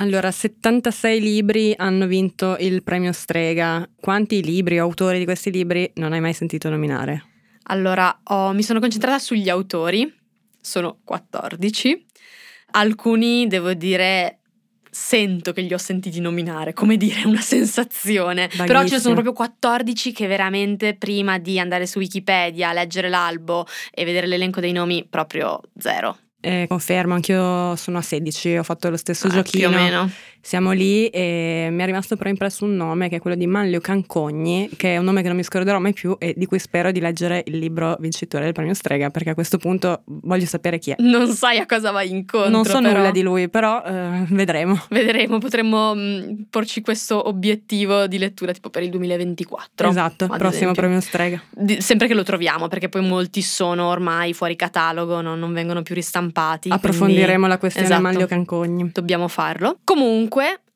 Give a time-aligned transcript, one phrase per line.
[0.00, 3.86] Allora, 76 libri hanno vinto il premio Strega.
[4.00, 7.24] Quanti libri o autori di questi libri non hai mai sentito nominare?
[7.64, 10.10] Allora, ho, mi sono concentrata sugli autori,
[10.58, 12.06] sono 14.
[12.72, 14.38] Alcuni, devo dire,
[14.90, 18.44] sento che li ho sentiti nominare, come dire, una sensazione.
[18.44, 18.66] Vaghissimo.
[18.66, 23.66] Però ce ne sono proprio 14 che veramente prima di andare su Wikipedia, leggere l'albo
[23.90, 26.16] e vedere l'elenco dei nomi, proprio zero.
[26.42, 29.68] Eh, confermo, anch'io sono a 16, ho fatto lo stesso Ah, giochino.
[29.68, 30.10] Più o meno.
[30.42, 33.80] Siamo lì e mi è rimasto però impresso un nome che è quello di Manlio
[33.80, 36.90] Cancogni, che è un nome che non mi scorderò mai più e di cui spero
[36.90, 40.92] di leggere il libro vincitore del premio Strega, perché a questo punto voglio sapere chi
[40.92, 40.96] è.
[40.98, 42.50] Non sai a cosa vai incontro.
[42.50, 42.96] non so però.
[42.96, 44.80] nulla di lui, però eh, vedremo.
[44.88, 49.88] Vedremo, potremmo mh, porci questo obiettivo di lettura tipo per il 2024.
[49.88, 50.74] esatto, prossimo esempio.
[50.74, 51.42] premio Strega.
[51.50, 55.82] Di- sempre che lo troviamo, perché poi molti sono ormai fuori catalogo, non, non vengono
[55.82, 56.70] più ristampati.
[56.70, 58.02] Approfondiremo la questione esatto.
[58.02, 58.90] Manlio Cancogni.
[58.92, 59.78] dobbiamo farlo.
[59.84, 60.29] Comunque,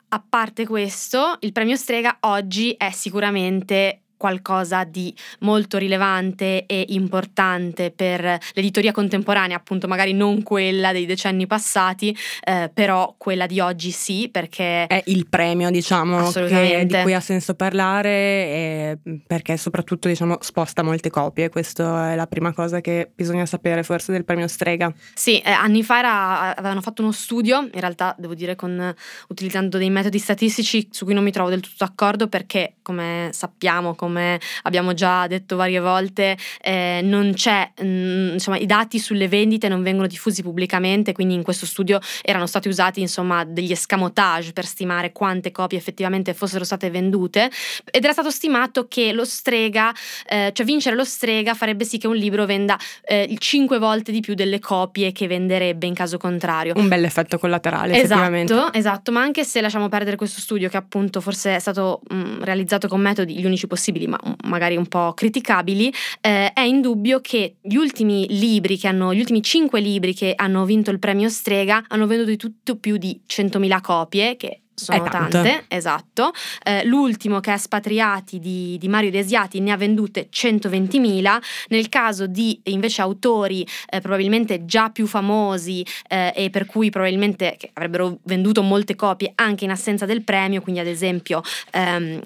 [0.08, 7.90] a parte questo, il premio Strega oggi è sicuramente qualcosa di molto rilevante e importante
[7.90, 13.90] per l'editoria contemporanea, appunto magari non quella dei decenni passati, eh, però quella di oggi
[13.90, 20.08] sì, perché È il premio, diciamo, che- di cui ha senso parlare e perché soprattutto
[20.08, 21.48] diciamo, sposta molte copie.
[21.48, 24.92] Questa è la prima cosa che bisogna sapere forse del premio Strega.
[25.14, 28.94] Sì, eh, anni fa era- avevano fatto uno studio, in realtà devo dire con,
[29.28, 33.94] utilizzando dei metodi statistici su cui non mi trovo del tutto d'accordo perché come sappiamo,
[33.94, 39.68] come abbiamo già detto varie volte, eh, non c'è, mm, insomma i dati sulle vendite
[39.68, 44.66] non vengono diffusi pubblicamente, quindi in questo studio erano stati usati insomma degli escamotage per
[44.66, 47.50] stimare quante copie effettivamente fossero state vendute
[47.90, 49.92] ed era stato stimato che lo strega,
[50.28, 54.12] eh, cioè vincere lo strega farebbe sì che un libro venda eh, il 5 volte
[54.12, 56.74] di più delle copie che venderebbe in caso contrario.
[56.76, 58.52] Un bel effetto collaterale, effettivamente.
[58.52, 62.44] Esatto, esatto, ma anche se lasciamo perdere questo studio che appunto forse è stato mh,
[62.44, 67.56] realizzato con metodi gli unici possibili, ma magari un po' criticabili, eh, è indubbio che
[67.60, 71.84] gli ultimi libri che hanno, gli ultimi cinque libri che hanno vinto il premio Strega
[71.88, 75.42] hanno venduto di tutto più di 100.000 copie, che sono È tanto.
[75.42, 76.32] tante, esatto.
[76.62, 81.38] Eh, l'ultimo che è Spatriati di, di Mario Desiati ne ha vendute 120.000.
[81.68, 87.56] Nel caso di invece autori eh, probabilmente già più famosi eh, e per cui probabilmente
[87.74, 92.20] avrebbero venduto molte copie anche in assenza del premio, quindi ad esempio ehm,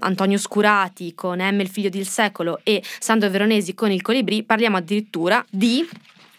[0.00, 4.76] Antonio Scurati con M il figlio del secolo e Sandro Veronesi con Il Colibrì, parliamo
[4.76, 5.86] addirittura di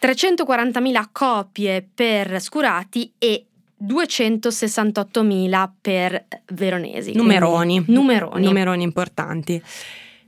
[0.02, 3.46] 340.000 copie per Scurati e
[3.84, 7.14] 268.000 per Veronesi.
[7.14, 7.84] Numeroni.
[7.88, 8.44] Numeroni.
[8.44, 9.62] Numeroni importanti.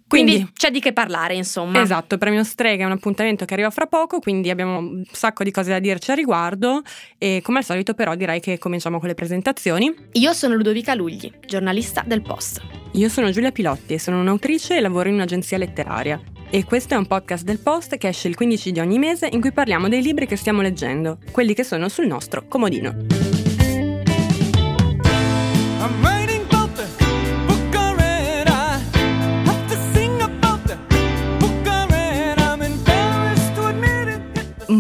[0.07, 1.81] Quindi, Quindi, c'è di che parlare, insomma.
[1.81, 5.43] esatto, il premio Strega è un appuntamento che arriva fra poco, quindi abbiamo un sacco
[5.43, 6.81] di cose da dirci a riguardo
[7.17, 9.93] e come al solito però direi che cominciamo con le presentazioni.
[10.13, 12.61] Io sono Ludovica Lugli, giornalista del Post.
[12.93, 16.21] Io sono Giulia Pilotti e sono un'autrice e lavoro in un'agenzia letteraria.
[16.49, 19.41] E questo è un podcast del Post che esce il 15 di ogni mese in
[19.41, 23.36] cui parliamo dei libri che stiamo leggendo, quelli che sono sul nostro comodino.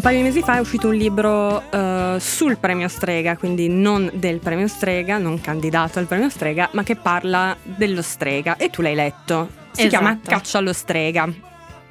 [0.07, 4.39] Paio di mesi fa è uscito un libro eh, sul premio Strega, quindi non del
[4.39, 8.55] premio Strega, non candidato al premio Strega, ma che parla dello Strega.
[8.55, 9.49] E tu l'hai letto.
[9.71, 9.89] Si Esatto.
[9.89, 11.29] chiama Caccia allo Strega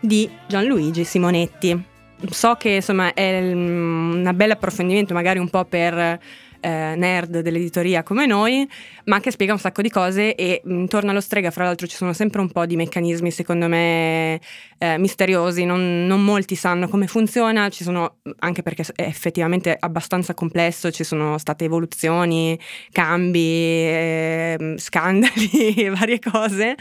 [0.01, 1.85] di Gianluigi Simonetti.
[2.31, 6.19] So che insomma è mm, un bel approfondimento, magari un po' per
[6.61, 8.69] eh, nerd dell'editoria come noi,
[9.05, 11.97] ma che spiega un sacco di cose e mm, intorno allo strega, fra l'altro, ci
[11.97, 14.41] sono sempre un po' di meccanismi, secondo me,
[14.79, 15.65] eh, misteriosi.
[15.65, 21.05] Non, non molti sanno come funziona, ci sono, anche perché è effettivamente abbastanza complesso, ci
[21.05, 22.59] sono state evoluzioni,
[22.91, 26.75] cambi, ehm, scandali e varie cose.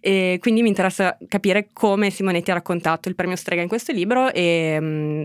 [0.00, 4.32] E quindi mi interessa capire come Simonetti ha raccontato il premio Strega in questo libro
[4.32, 5.24] e mm,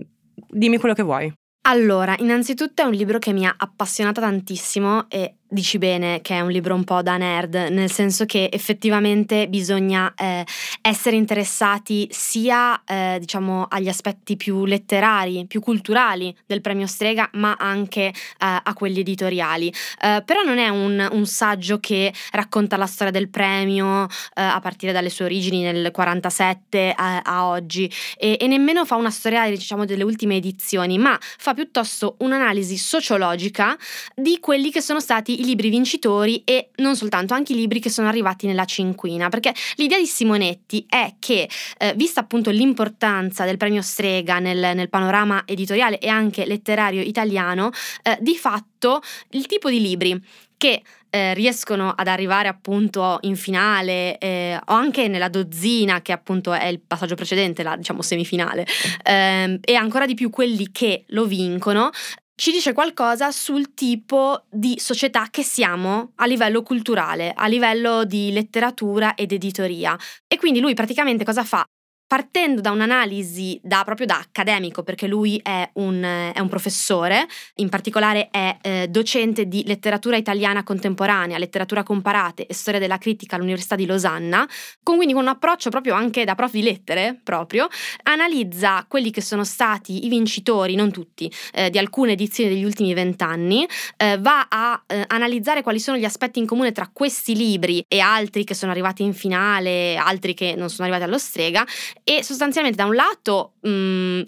[0.50, 1.34] dimmi quello che vuoi.
[1.66, 6.42] Allora, innanzitutto è un libro che mi ha appassionata tantissimo e dici bene che è
[6.42, 10.44] un libro un po' da nerd, nel senso che effettivamente bisogna eh,
[10.82, 17.56] essere interessati sia eh, diciamo agli aspetti più letterari, più culturali del premio Strega, ma
[17.58, 19.68] anche eh, a quelli editoriali.
[20.02, 24.60] Eh, però non è un, un saggio che racconta la storia del premio eh, a
[24.60, 29.48] partire dalle sue origini nel 47 a, a oggi e, e nemmeno fa una storia
[29.50, 33.78] diciamo delle ultime edizioni, ma fa piuttosto un'analisi sociologica
[34.16, 37.90] di quelli che sono stati i libri vincitori e non soltanto, anche i libri che
[37.90, 43.58] sono arrivati nella cinquina, perché l'idea di Simonetti è che, eh, vista appunto l'importanza del
[43.58, 47.72] premio Strega nel, nel panorama editoriale e anche letterario italiano,
[48.04, 49.02] eh, di fatto
[49.32, 50.22] il tipo di libri
[50.58, 56.54] che eh, riescono ad arrivare appunto in finale eh, o anche nella dozzina che appunto
[56.54, 58.66] è il passaggio precedente, la diciamo semifinale,
[59.04, 61.92] ehm, e ancora di più quelli che lo vincono,
[62.36, 68.32] ci dice qualcosa sul tipo di società che siamo a livello culturale, a livello di
[68.32, 69.98] letteratura ed editoria.
[70.28, 71.64] E quindi lui praticamente cosa fa?
[72.14, 77.26] Partendo da un'analisi da, proprio da accademico, perché lui è un, è un professore,
[77.56, 83.36] in particolare è eh, docente di letteratura italiana contemporanea, letteratura comparate e storia della critica
[83.36, 84.48] all'Università di Losanna,
[84.84, 87.68] con quindi con un approccio proprio anche da prof di lettere, proprio,
[88.04, 92.94] analizza quelli che sono stati i vincitori, non tutti, eh, di alcune edizioni degli ultimi
[92.94, 93.68] vent'anni,
[93.98, 97.98] eh, va a eh, analizzare quali sono gli aspetti in comune tra questi libri e
[97.98, 101.66] altri che sono arrivati in finale, altri che non sono arrivati allo strega
[102.04, 104.22] e sostanzialmente da un lato mh,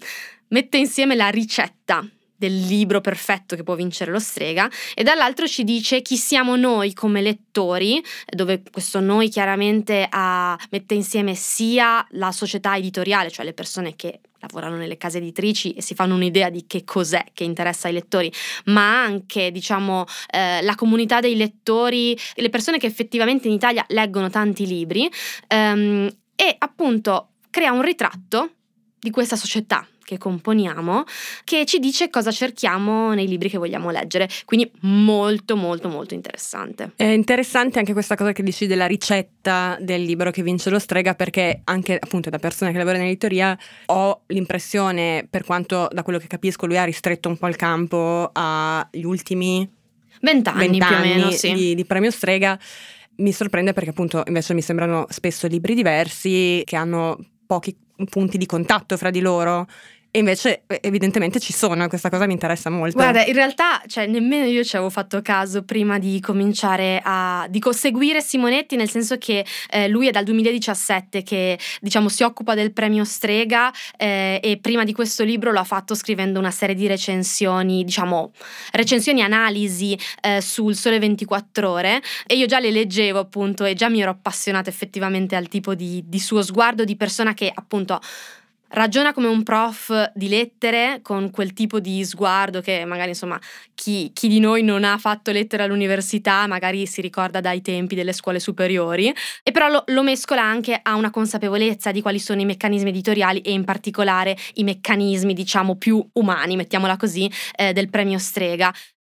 [0.48, 2.06] mette insieme la ricetta
[2.36, 6.92] del libro perfetto che può vincere lo strega e dall'altro ci dice chi siamo noi
[6.92, 13.54] come lettori, dove questo noi chiaramente ha, mette insieme sia la società editoriale, cioè le
[13.54, 17.88] persone che lavorano nelle case editrici e si fanno un'idea di che cos'è che interessa
[17.88, 18.30] ai lettori,
[18.66, 24.28] ma anche diciamo eh, la comunità dei lettori, le persone che effettivamente in Italia leggono
[24.28, 25.10] tanti libri
[25.48, 28.50] ehm, e appunto crea un ritratto
[28.98, 31.04] di questa società che componiamo
[31.42, 34.28] che ci dice cosa cerchiamo nei libri che vogliamo leggere.
[34.44, 36.92] Quindi molto molto molto interessante.
[36.96, 41.14] È interessante anche questa cosa che dici della ricetta del libro che vince lo strega
[41.14, 46.18] perché anche appunto da persone che lavorano in editoria ho l'impressione, per quanto da quello
[46.18, 49.66] che capisco lui ha ristretto un po' il campo agli ultimi
[50.20, 51.54] Vent'anni, più o meno, sì.
[51.54, 52.58] di, di premio strega.
[53.16, 57.76] Mi sorprende perché appunto invece mi sembrano spesso libri diversi che hanno pochi
[58.10, 59.66] punti di contatto fra di loro.
[60.10, 62.96] E invece eh, evidentemente ci sono, questa cosa mi interessa molto.
[62.96, 67.62] Guarda, in realtà, cioè, nemmeno io ci avevo fatto caso prima di cominciare a di
[67.70, 72.72] seguire Simonetti, nel senso che eh, lui è dal 2017 che diciamo si occupa del
[72.72, 76.86] premio Strega eh, e prima di questo libro lo ha fatto scrivendo una serie di
[76.86, 78.32] recensioni, diciamo,
[78.72, 83.88] recensioni analisi eh, sul Sole 24 Ore e io già le leggevo appunto e già
[83.88, 88.00] mi ero appassionata effettivamente al tipo di, di suo sguardo di persona che appunto
[88.76, 93.40] ragiona come un prof di lettere con quel tipo di sguardo che magari insomma
[93.74, 98.12] chi, chi, di noi non ha fatto lettere all'università magari si ricorda dai tempi delle
[98.12, 99.12] scuole superiori
[99.42, 103.40] e però lo, lo mescola anche a una consapevolezza di quali sono i meccanismi editoriali
[103.40, 108.72] e in particolare i meccanismi diciamo più umani mettiamola così eh, del premio Strega.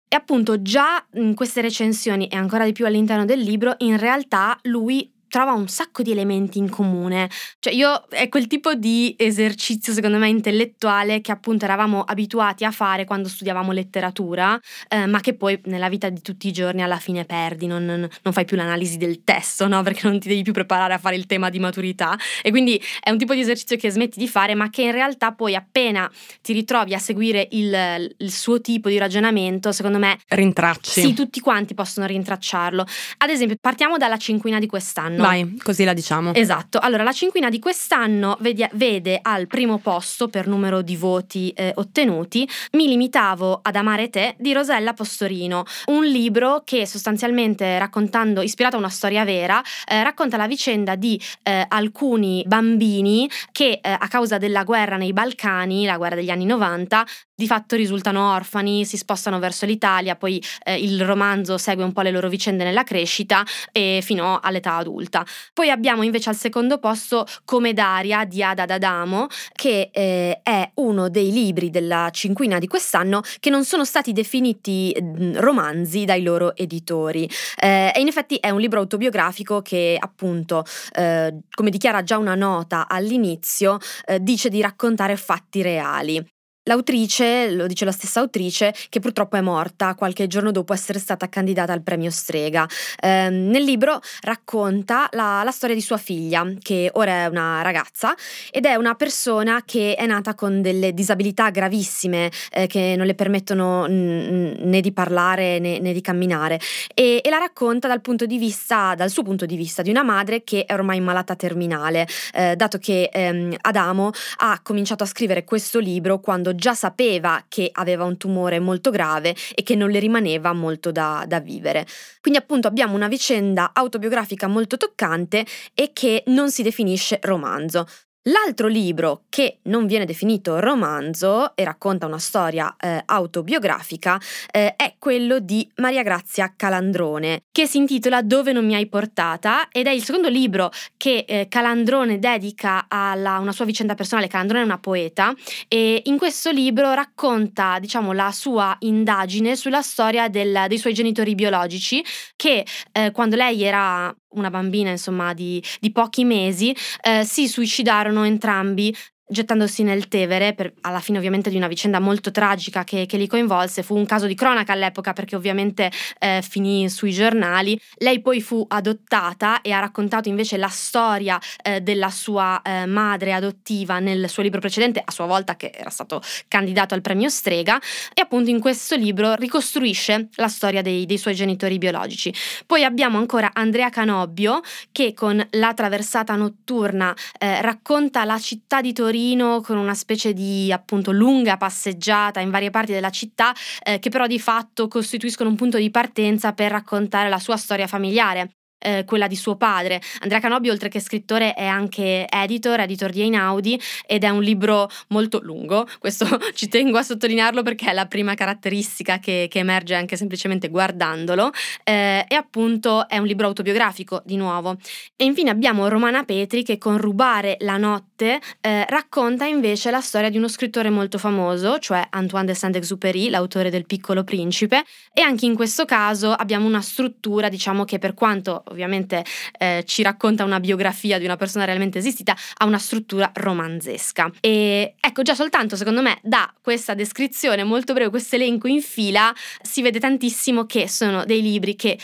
[0.09, 4.59] E appunto già in queste recensioni e ancora di più all'interno del libro in realtà
[4.65, 7.31] lui trova un sacco di elementi in comune.
[7.59, 12.71] Cioè io è quel tipo di esercizio secondo me intellettuale che appunto eravamo abituati a
[12.71, 16.99] fare quando studiavamo letteratura, eh, ma che poi nella vita di tutti i giorni alla
[16.99, 19.81] fine perdi, non, non, fai più l'analisi del testo, no?
[19.83, 23.09] Perché non ti devi più preparare a fare il tema di maturità e quindi è
[23.09, 26.11] un tipo di esercizio che smetti di fare, ma che in realtà poi appena
[26.43, 30.19] ti ritrovi a seguire il, il suo tipo di ragionamento, secondo me...
[30.29, 31.01] Rintracci.
[31.01, 32.85] Sì, tutti quanti possono rintracciarlo.
[33.17, 35.21] Ad esempio, partiamo dalla cinquina di quest'anno.
[35.23, 36.35] Vai, così la diciamo.
[36.35, 36.79] Esatto.
[36.79, 41.73] Allora, la cinquina di quest'anno vede, vede al primo posto per numero di voti eh,
[41.77, 48.77] ottenuti Mi limitavo ad amare te di Rosella Postorino, un libro che sostanzialmente raccontando, ispirato
[48.77, 54.09] a una storia vera, eh, racconta la vicenda di eh, alcuni bambini che eh, a
[54.09, 58.97] causa della guerra nei Balcani, la guerra degli anni 90, di fatto risultano orfani, si
[58.97, 63.45] spostano verso l'Italia, poi eh, il romanzo segue un po' le loro vicende nella crescita
[63.73, 65.12] e fino all'età adulta.
[65.53, 71.09] Poi abbiamo invece al secondo posto Come Daria di Ada D'Adamo, che eh, è uno
[71.09, 74.95] dei libri della cinquina di quest'anno che non sono stati definiti
[75.35, 77.29] romanzi dai loro editori.
[77.61, 80.65] Eh, e in effetti è un libro autobiografico che appunto,
[80.95, 86.25] eh, come dichiara già una nota all'inizio, eh, dice di raccontare fatti reali.
[86.67, 91.29] L'autrice, lo dice la stessa autrice, che purtroppo è morta qualche giorno dopo essere stata
[91.29, 92.69] candidata al premio Strega.
[93.01, 98.15] Eh, nel libro racconta la, la, storia di sua figlia, che ora è una ragazza,
[98.53, 103.17] ed è una persona che è nata con delle disabilità gravissime eh, che non le
[103.17, 106.61] permettono né di parlare né, né di camminare.
[106.95, 108.01] E, e, la racconta dal
[108.39, 112.55] vista, dal suo punto di vista, di una madre che è ormai malata terminale, eh,
[112.55, 118.05] dato che ehm, Adamo ha cominciato a scrivere questo libro quando già sapeva che aveva
[118.05, 121.87] un tumore molto grave e che non le rimaneva molto da, da vivere.
[122.21, 125.45] Quindi appunto abbiamo una vicenda autobiografica molto toccante
[125.75, 127.87] e che non si definisce romanzo.
[128.27, 134.17] L'altro libro che non viene definito romanzo e racconta una storia eh, autobiografica
[134.49, 139.67] eh, è quello di Maria Grazia Calandrone, che si intitola Dove non mi hai portata
[139.73, 144.29] ed è il secondo libro che eh, Calandrone dedica a una sua vicenda personale.
[144.29, 145.35] Calandrone è una poeta
[145.67, 151.35] e in questo libro racconta, diciamo, la sua indagine sulla storia del, dei suoi genitori
[151.35, 152.05] biologici
[152.37, 158.25] che eh, quando lei era una bambina insomma di, di pochi mesi, eh, si suicidarono
[158.25, 158.95] entrambi
[159.33, 163.27] gettandosi nel Tevere, per, alla fine ovviamente di una vicenda molto tragica che, che, li
[163.27, 167.81] coinvolse, fu un caso di cronaca all'epoca perché ovviamente eh, finì sui giornali.
[167.97, 173.33] Lei poi fu adottata e ha raccontato invece la storia eh, della sua eh, madre
[173.33, 177.81] adottiva nel suo libro precedente, a sua volta che era stato candidato al premio Strega,
[178.15, 182.33] e appunto in questo libro ricostruisce la storia dei, dei suoi genitori biologici.
[182.67, 184.61] Poi abbiamo ancora Andrea Canobbio
[184.93, 190.33] che con La traversata notturna eh, racconta la città di Torino Torino con una specie
[190.33, 195.49] di appunto lunga passeggiata in varie parti della città eh, che però di fatto costituiscono
[195.49, 200.01] un punto di partenza per raccontare la sua storia familiare eh, quella di suo padre.
[200.21, 204.91] Andrea Canobbi, oltre che scrittore, è anche editor, editor di Einaudi ed è un libro
[205.09, 205.87] molto lungo.
[205.99, 210.69] Questo ci tengo a sottolinearlo perché è la prima caratteristica che, che emerge anche semplicemente
[210.69, 211.51] guardandolo.
[211.85, 214.77] Eh, e appunto è un libro autobiografico, di nuovo.
[215.17, 220.31] E infine abbiamo Romana Petri che con Rubare la notte eh, racconta invece la storia
[220.31, 224.85] di uno scrittore molto famoso, cioè Antoine de Saint-Exupéry, l'autore del Piccolo Principe.
[225.13, 229.25] E anche in questo caso abbiamo una struttura, diciamo che per quanto ovviamente
[229.59, 234.31] eh, ci racconta una biografia di una persona realmente esistita, ha una struttura romanzesca.
[234.41, 239.33] E ecco, già soltanto secondo me da questa descrizione molto breve, questo elenco in fila,
[239.61, 241.99] si vede tantissimo che sono dei libri che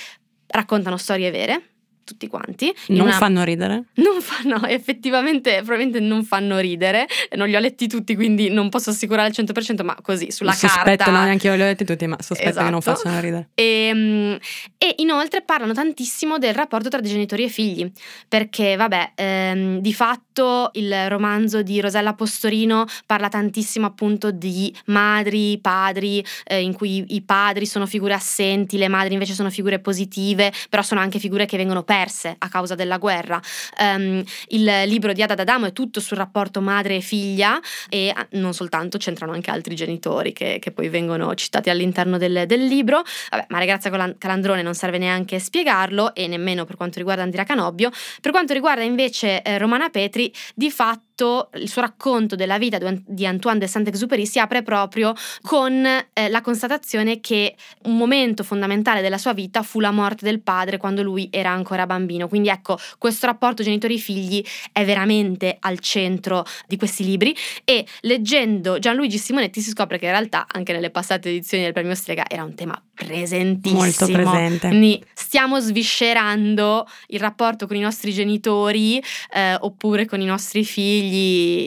[0.47, 1.63] raccontano storie vere,
[2.09, 2.75] tutti quanti.
[2.89, 3.13] Non una...
[3.13, 3.85] fanno ridere?
[3.95, 7.07] Non fanno, effettivamente, probabilmente non fanno ridere.
[7.37, 10.75] Non li ho letti tutti, quindi non posso assicurare al 100%, ma così, sulla sospetto,
[10.75, 10.91] carta.
[10.91, 12.65] Sospetto, no, neanche io li ho letti tutti, ma sospetto esatto.
[12.65, 12.97] che non Esatto.
[12.97, 13.49] facciano ridere.
[13.55, 14.39] E, Ehm,
[14.77, 17.91] e, inoltre parlano tantissimo del rapporto tra genitori e figli,
[18.29, 25.59] perché vabbè, ehm, di fatto il romanzo di Rosella Postorino parla tantissimo appunto di madri,
[25.61, 30.53] padri, eh, in cui i padri sono figure assenti, le madri invece sono figure positive,
[30.69, 31.98] però sono anche figure che vengono perse
[32.39, 33.41] a causa della guerra.
[33.81, 38.27] Um, il libro di Ada D'Adamo è tutto sul rapporto madre e figlia e ah,
[38.33, 43.03] non soltanto, c'entrano anche altri genitori che, che poi vengono citati all'interno del, del libro.
[43.31, 47.91] Vabbè, Maria Grazia Calandrone non serve neanche spiegarlo e nemmeno per quanto riguarda Andrea Canobbio.
[48.21, 51.08] Per quanto riguarda invece eh, Romana Petri, di fatto
[51.55, 56.41] il suo racconto della vita di Antoine de Saint-Exupéry si apre proprio con eh, la
[56.41, 61.29] constatazione che un momento fondamentale della sua vita fu la morte del padre quando lui
[61.33, 62.29] era ancora bambino.
[62.29, 67.35] Quindi ecco, questo rapporto genitori-figli è veramente al centro di questi libri
[67.65, 71.95] e leggendo Gianluigi Simonetti si scopre che in realtà anche nelle passate edizioni del premio
[71.95, 73.81] Strega era un tema presentissimo.
[73.81, 74.69] Molto presente.
[74.69, 81.08] Quindi stiamo sviscerando il rapporto con i nostri genitori eh, oppure con i nostri figli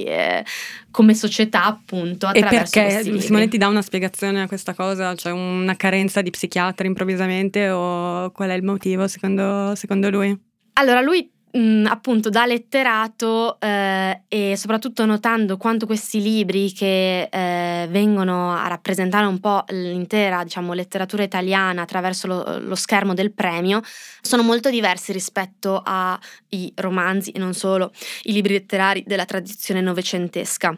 [0.06, 0.46] eh,
[0.92, 2.28] come società, appunto.
[2.28, 3.26] E Attraverso perché questi libri.
[3.26, 5.16] Simonetti dà una spiegazione a questa cosa?
[5.16, 10.38] C'è una carenza di psichiatri improvvisamente o qual è il motivo secondo, secondo lui?
[10.74, 17.88] Allora, lui mh, appunto da letterato eh, e soprattutto notando quanto questi libri che eh,
[17.90, 23.82] vengono a rappresentare un po' l'intera diciamo, letteratura italiana attraverso lo, lo, schermo del premio
[24.22, 27.92] sono molto diversi rispetto ai romanzi e non solo
[28.24, 30.76] i libri letterari della tradizione novecentesca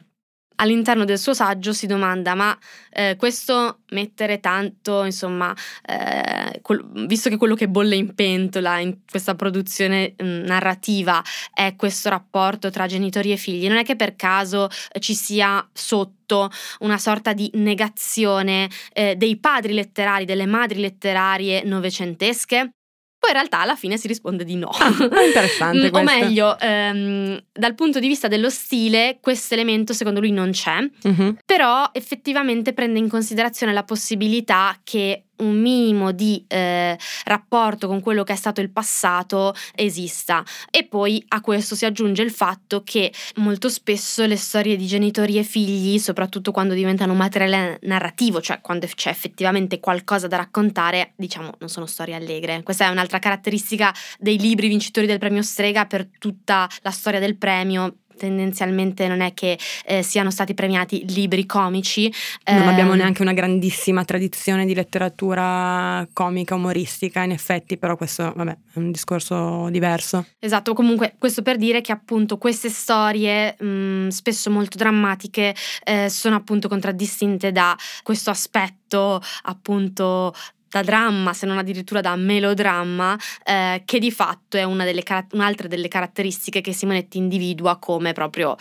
[0.55, 2.57] all'interno del suo saggio si domanda ma
[2.91, 5.55] eh, questo mettere tanto insomma
[5.85, 11.75] eh, quel, visto che quello che bolle in pentola in questa produzione mh, narrativa è
[11.75, 16.49] questo rapporto tra genitori e figli non è che per caso eh, ci sia sotto
[16.79, 22.71] una sorta di negazione eh, dei padri letterari delle madri letterarie novecentesche
[23.23, 24.67] poi in realtà alla fine si risponde di no.
[24.67, 25.87] Ah, è interessante.
[25.93, 30.85] o meglio, ehm, dal punto di vista dello stile, questo elemento secondo lui non c'è,
[31.03, 31.37] uh-huh.
[31.45, 38.23] però effettivamente prende in considerazione la possibilità che un minimo di eh, rapporto con quello
[38.23, 40.43] che è stato il passato esista.
[40.69, 45.37] E poi a questo si aggiunge il fatto che molto spesso le storie di genitori
[45.37, 51.51] e figli, soprattutto quando diventano materiale narrativo, cioè quando c'è effettivamente qualcosa da raccontare, diciamo,
[51.59, 52.63] non sono storie allegre.
[52.63, 57.37] Questa è un'altra caratteristica dei libri vincitori del premio Strega per tutta la storia del
[57.37, 62.11] premio tendenzialmente non è che eh, siano stati premiati libri comici.
[62.45, 68.33] Non Ehm, abbiamo neanche una grandissima tradizione di letteratura comica, umoristica, in effetti, però questo,
[68.35, 70.25] vabbè, è un discorso diverso.
[70.39, 76.35] Esatto, comunque questo per dire che appunto queste storie, mh, spesso molto drammatiche, eh, sono
[76.35, 80.33] appunto contraddistinte da questo aspetto appunto
[80.73, 85.87] da dramma, se non addirittura da melodramma, eh, che di fatto è delle un'altra delle
[85.87, 88.55] caratteristiche che Simonetti individua come proprio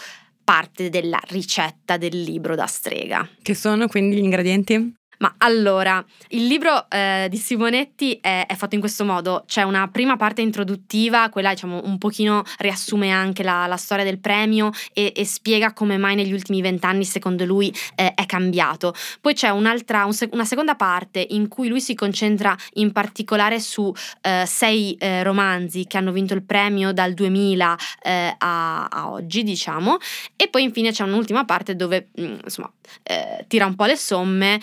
[0.44, 3.26] parte della ricetta del libro da strega.
[3.40, 4.94] Che sono quindi gli ingredienti?
[5.22, 9.86] Ma allora, il libro eh, di Simonetti è, è fatto in questo modo, c'è una
[9.86, 15.12] prima parte introduttiva, quella diciamo un pochino riassume anche la, la storia del premio e,
[15.14, 18.94] e spiega come mai negli ultimi vent'anni secondo lui eh, è cambiato.
[19.20, 23.94] Poi c'è un'altra, un una seconda parte in cui lui si concentra in particolare su
[24.22, 29.44] eh, sei eh, romanzi che hanno vinto il premio dal 2000 eh, a, a oggi,
[29.44, 29.98] diciamo,
[30.34, 32.72] e poi infine c'è un'ultima parte dove mh, insomma
[33.04, 34.60] eh, tira un po' le somme,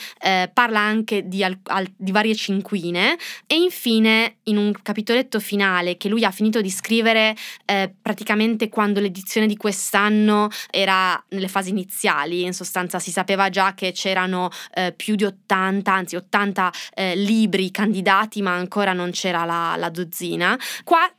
[0.49, 5.97] eh, parla anche di, al- al- di varie cinquine e infine in un capitoletto finale
[5.97, 11.69] che lui ha finito di scrivere eh, praticamente quando l'edizione di quest'anno era nelle fasi
[11.69, 17.15] iniziali, in sostanza si sapeva già che c'erano eh, più di 80, anzi 80 eh,
[17.15, 21.09] libri candidati ma ancora non c'era la, la dozzina, qua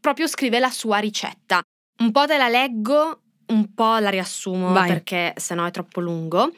[0.00, 1.62] proprio scrive la sua ricetta.
[1.98, 4.88] Un po' te la leggo, un po' la riassumo Vai.
[4.88, 6.50] perché sennò è troppo lungo.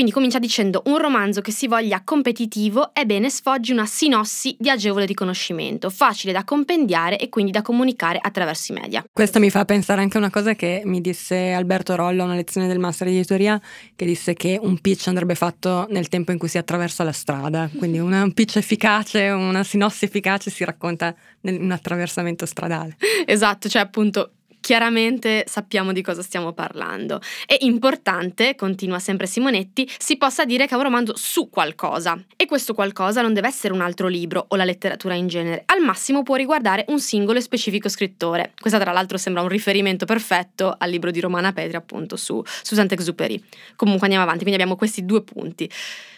[0.00, 4.70] Quindi comincia dicendo un romanzo che si voglia competitivo è bene sfoggi una sinossi di
[4.70, 9.04] agevole riconoscimento, facile da compendiare e quindi da comunicare attraverso i media.
[9.12, 12.34] Questo mi fa pensare anche a una cosa che mi disse Alberto Rollo a una
[12.34, 13.60] lezione del master di editoria,
[13.94, 17.68] che disse che un pitch andrebbe fatto nel tempo in cui si attraversa la strada.
[17.76, 22.96] Quindi una- un pitch efficace, una sinossi efficace si racconta in un attraversamento stradale.
[23.26, 27.20] Esatto, cioè appunto chiaramente sappiamo di cosa stiamo parlando.
[27.46, 32.22] È importante, continua sempre Simonetti, si possa dire che è un romanzo su qualcosa.
[32.36, 35.62] E questo qualcosa non deve essere un altro libro o la letteratura in genere.
[35.66, 38.52] Al massimo può riguardare un singolo e specifico scrittore.
[38.58, 42.74] Questa tra l'altro sembra un riferimento perfetto al libro di Romana Petri appunto su, su
[42.74, 43.42] Saint-Exupéry.
[43.76, 45.68] Comunque andiamo avanti, quindi abbiamo questi due punti.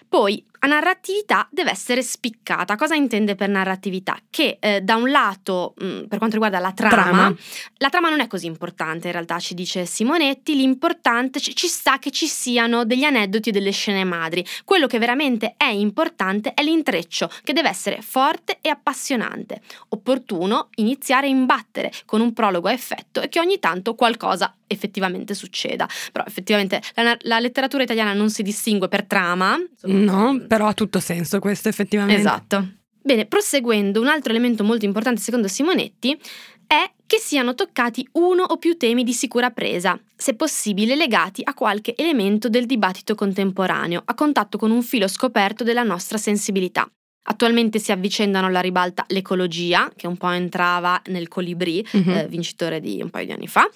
[0.09, 2.77] Poi, la narratività deve essere spiccata.
[2.77, 4.17] Cosa intende per narratività?
[4.31, 7.35] Che eh, da un lato, mh, per quanto riguarda la trama, Trama.
[7.79, 11.99] la trama non è così importante, in realtà ci dice Simonetti, l'importante ci, ci sta
[11.99, 14.45] che ci siano degli aneddoti e delle scene madri.
[14.65, 19.63] Quello che veramente è importante è l'intreccio, che deve essere forte e appassionante.
[19.89, 25.35] Opportuno iniziare a imbattere con un prologo a effetto e che ogni tanto qualcosa effettivamente
[25.35, 25.89] succeda.
[26.11, 29.59] Però effettivamente la, la letteratura italiana non si distingue per trama.
[29.83, 32.21] No, però ha tutto senso questo effettivamente.
[32.21, 32.73] Esatto.
[33.03, 36.21] Bene, proseguendo, un altro elemento molto importante secondo Simonetti
[36.67, 41.55] è che siano toccati uno o più temi di sicura presa, se possibile legati a
[41.55, 46.87] qualche elemento del dibattito contemporaneo, a contatto con un filo scoperto della nostra sensibilità.
[47.25, 52.11] Attualmente si avvicendano alla ribalta l'ecologia, che un po' entrava nel Colibrì, Mhm.
[52.11, 53.69] eh, vincitore di un paio di anni fa,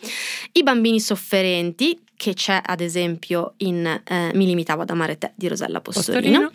[0.53, 5.49] i bambini sofferenti, che c'è ad esempio in eh, Mi limitavo ad amare te di
[5.49, 6.39] Rosella Postorino.
[6.41, 6.51] Postorino.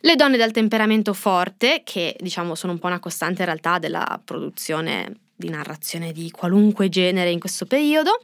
[0.00, 4.20] Le donne dal temperamento forte, che diciamo sono un po' una costante in realtà della
[4.24, 8.20] produzione di narrazione di qualunque genere in questo periodo.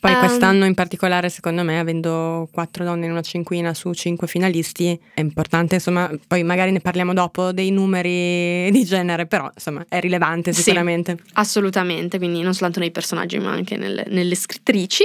[0.00, 4.26] Poi Ehm, quest'anno in particolare, secondo me, avendo quattro donne in una cinquina su cinque
[4.28, 9.84] finalisti, è importante, insomma, poi magari ne parliamo dopo dei numeri di genere, però insomma
[9.88, 10.62] è rilevante Sì.
[10.62, 11.16] sicuramente.
[11.34, 15.04] Assolutamente, quindi non soltanto nei personaggi ma anche nelle, nelle scrittrici.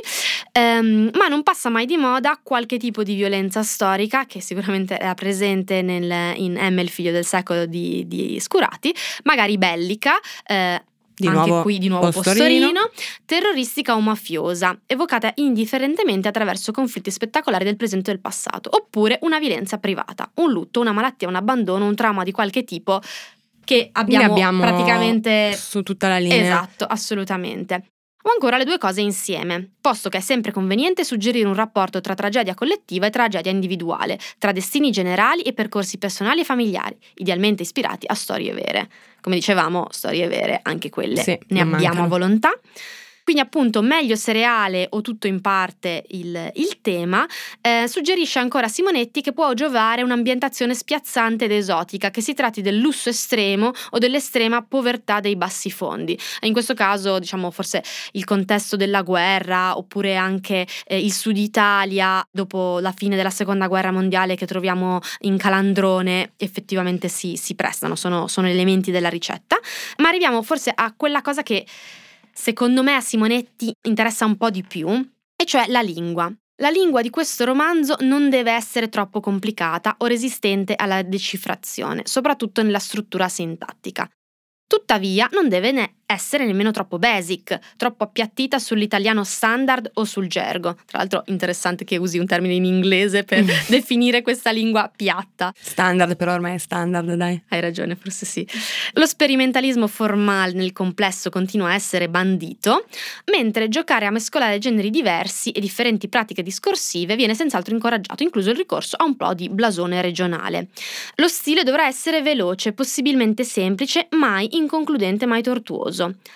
[0.52, 5.14] Ehm, ma non passa mai di moda qualche tipo di violenza storica che sicuramente era
[5.14, 10.14] presente nel- in M, il figlio del secolo di, di Scurati, magari bellica.
[10.46, 10.82] eh,
[11.18, 12.72] Di anche nuovo qui di nuovo Postorino.
[12.72, 12.92] postorino.
[13.26, 19.40] terroristica o mafiosa, evocata indifferentemente attraverso conflitti spettacolari del presente e del passato, oppure una
[19.40, 23.02] violenza privata, un lutto, una malattia, un abbandono, un trauma di qualche tipo
[23.64, 26.42] che abbiamo, abbiamo praticamente su tutta la linea.
[26.42, 27.95] Esatto, assolutamente.
[28.28, 32.16] O ancora le due cose insieme, posto che è sempre conveniente suggerire un rapporto tra
[32.16, 38.08] tragedia collettiva e tragedia individuale, tra destini generali e percorsi personali e familiari, idealmente ispirati
[38.10, 38.90] a storie vere.
[39.22, 42.08] Come dicevamo, storie vere, anche quelle Sì, ne abbiamo a mancano.
[42.08, 42.60] volontà.
[43.26, 47.26] Quindi appunto meglio se reale o tutto in parte il, il tema,
[47.60, 52.78] eh, suggerisce ancora Simonetti che può giovare un'ambientazione spiazzante ed esotica, che si tratti del
[52.78, 56.16] lusso estremo o dell'estrema povertà dei bassi fondi.
[56.42, 62.24] In questo caso diciamo forse il contesto della guerra oppure anche eh, il sud Italia
[62.30, 67.96] dopo la fine della seconda guerra mondiale che troviamo in Calandrone effettivamente si, si prestano,
[67.96, 69.58] sono, sono elementi della ricetta.
[69.98, 71.66] Ma arriviamo forse a quella cosa che
[72.38, 76.32] secondo me a Simonetti interessa un po' di più, e cioè la lingua.
[76.62, 82.62] La lingua di questo romanzo non deve essere troppo complicata o resistente alla decifrazione, soprattutto
[82.62, 84.10] nella struttura sintattica.
[84.68, 90.76] Tuttavia non deve ne essere nemmeno troppo basic, troppo appiattita sull'italiano standard o sul gergo.
[90.86, 95.54] Tra l'altro interessante che usi un termine in inglese per definire questa lingua piatta.
[95.60, 97.42] Standard, però ormai è standard, dai.
[97.50, 98.48] Hai ragione, forse sì.
[98.94, 102.86] Lo sperimentalismo formale nel complesso continua a essere bandito,
[103.32, 108.56] mentre giocare a mescolare generi diversi e differenti pratiche discorsive viene senz'altro incoraggiato, incluso il
[108.56, 110.68] ricorso a un po' di blasone regionale.
[111.16, 115.95] Lo stile dovrà essere veloce, possibilmente semplice, mai inconcludente, mai tortuoso.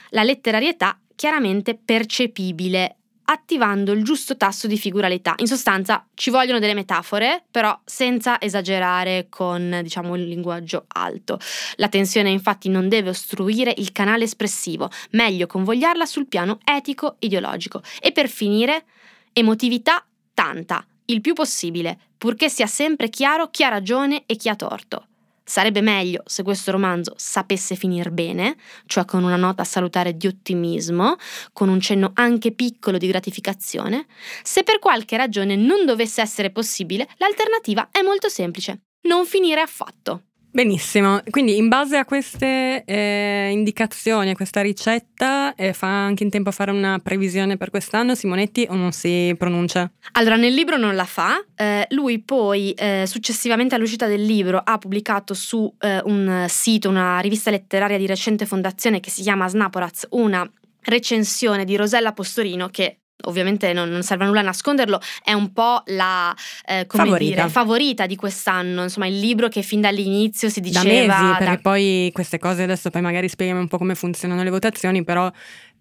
[0.09, 2.95] La letterarietà chiaramente percepibile
[3.29, 5.35] attivando il giusto tasso di figuralità.
[5.37, 11.39] In sostanza ci vogliono delle metafore, però senza esagerare con, diciamo, il linguaggio alto.
[11.75, 17.81] La tensione infatti non deve ostruire il canale espressivo, meglio convogliarla sul piano etico-ideologico.
[18.01, 18.85] E per finire,
[19.33, 24.55] emotività tanta, il più possibile, purché sia sempre chiaro chi ha ragione e chi ha
[24.55, 25.05] torto.
[25.49, 31.15] Sarebbe meglio se questo romanzo sapesse finire bene, cioè con una nota salutare di ottimismo,
[31.53, 34.05] con un cenno anche piccolo di gratificazione.
[34.43, 38.81] Se per qualche ragione non dovesse essere possibile, l'alternativa è molto semplice.
[39.07, 40.25] Non finire affatto.
[40.51, 46.31] Benissimo, quindi in base a queste eh, indicazioni, a questa ricetta, eh, fa anche in
[46.31, 49.91] tempo a fare una previsione per quest'anno Simonetti o non si pronuncia?
[50.13, 54.79] Allora, nel libro non la fa, eh, lui poi eh, successivamente all'uscita del libro ha
[54.79, 60.07] pubblicato su eh, un sito, una rivista letteraria di recente fondazione che si chiama Snaporaz,
[60.11, 60.49] una
[60.81, 65.81] recensione di Rosella Postorino che ovviamente non, non serve a nulla nasconderlo, è un po'
[65.87, 67.35] la eh, come Favorita.
[67.35, 71.55] dire, favorita di quest'anno, insomma il libro che fin dall'inizio si Da diceva mesi, perché
[71.55, 75.31] da- poi queste cose adesso poi magari spieghiamo un po' come funzionano le votazioni, però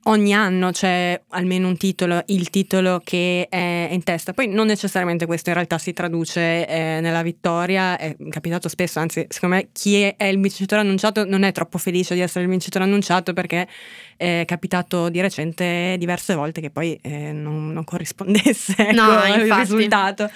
[0.05, 4.33] ogni anno c'è almeno un titolo, il titolo che è in testa.
[4.33, 9.27] Poi non necessariamente questo in realtà si traduce eh, nella vittoria, è capitato spesso, anzi
[9.29, 12.85] secondo me chi è il vincitore annunciato non è troppo felice di essere il vincitore
[12.85, 13.67] annunciato perché
[14.19, 19.41] è capitato di recente diverse volte che poi eh, non, non corrispondesse ecco, No, il
[19.43, 19.61] infatti.
[19.61, 20.31] risultato.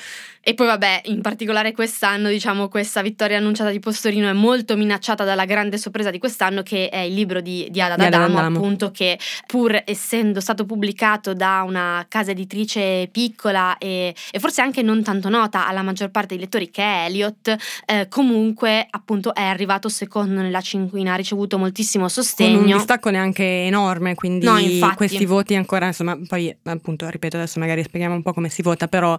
[0.44, 5.22] E poi vabbè, in particolare quest'anno, diciamo, questa vittoria annunciata di Postorino è molto minacciata
[5.22, 9.16] dalla grande sorpresa di quest'anno che è il libro di, di Ada D'Adamo, appunto, che
[9.46, 15.28] pur essendo stato pubblicato da una casa editrice piccola e, e forse anche non tanto
[15.28, 20.40] nota alla maggior parte dei lettori che è Eliot, eh, comunque appunto è arrivato secondo
[20.40, 22.76] nella cinquina, ha ricevuto moltissimo Con un sostegno.
[22.76, 24.58] distacco neanche enorme, quindi No,
[24.94, 28.86] questi voti ancora, insomma, poi appunto, ripeto, adesso magari spieghiamo un po' come si vota,
[28.88, 29.18] però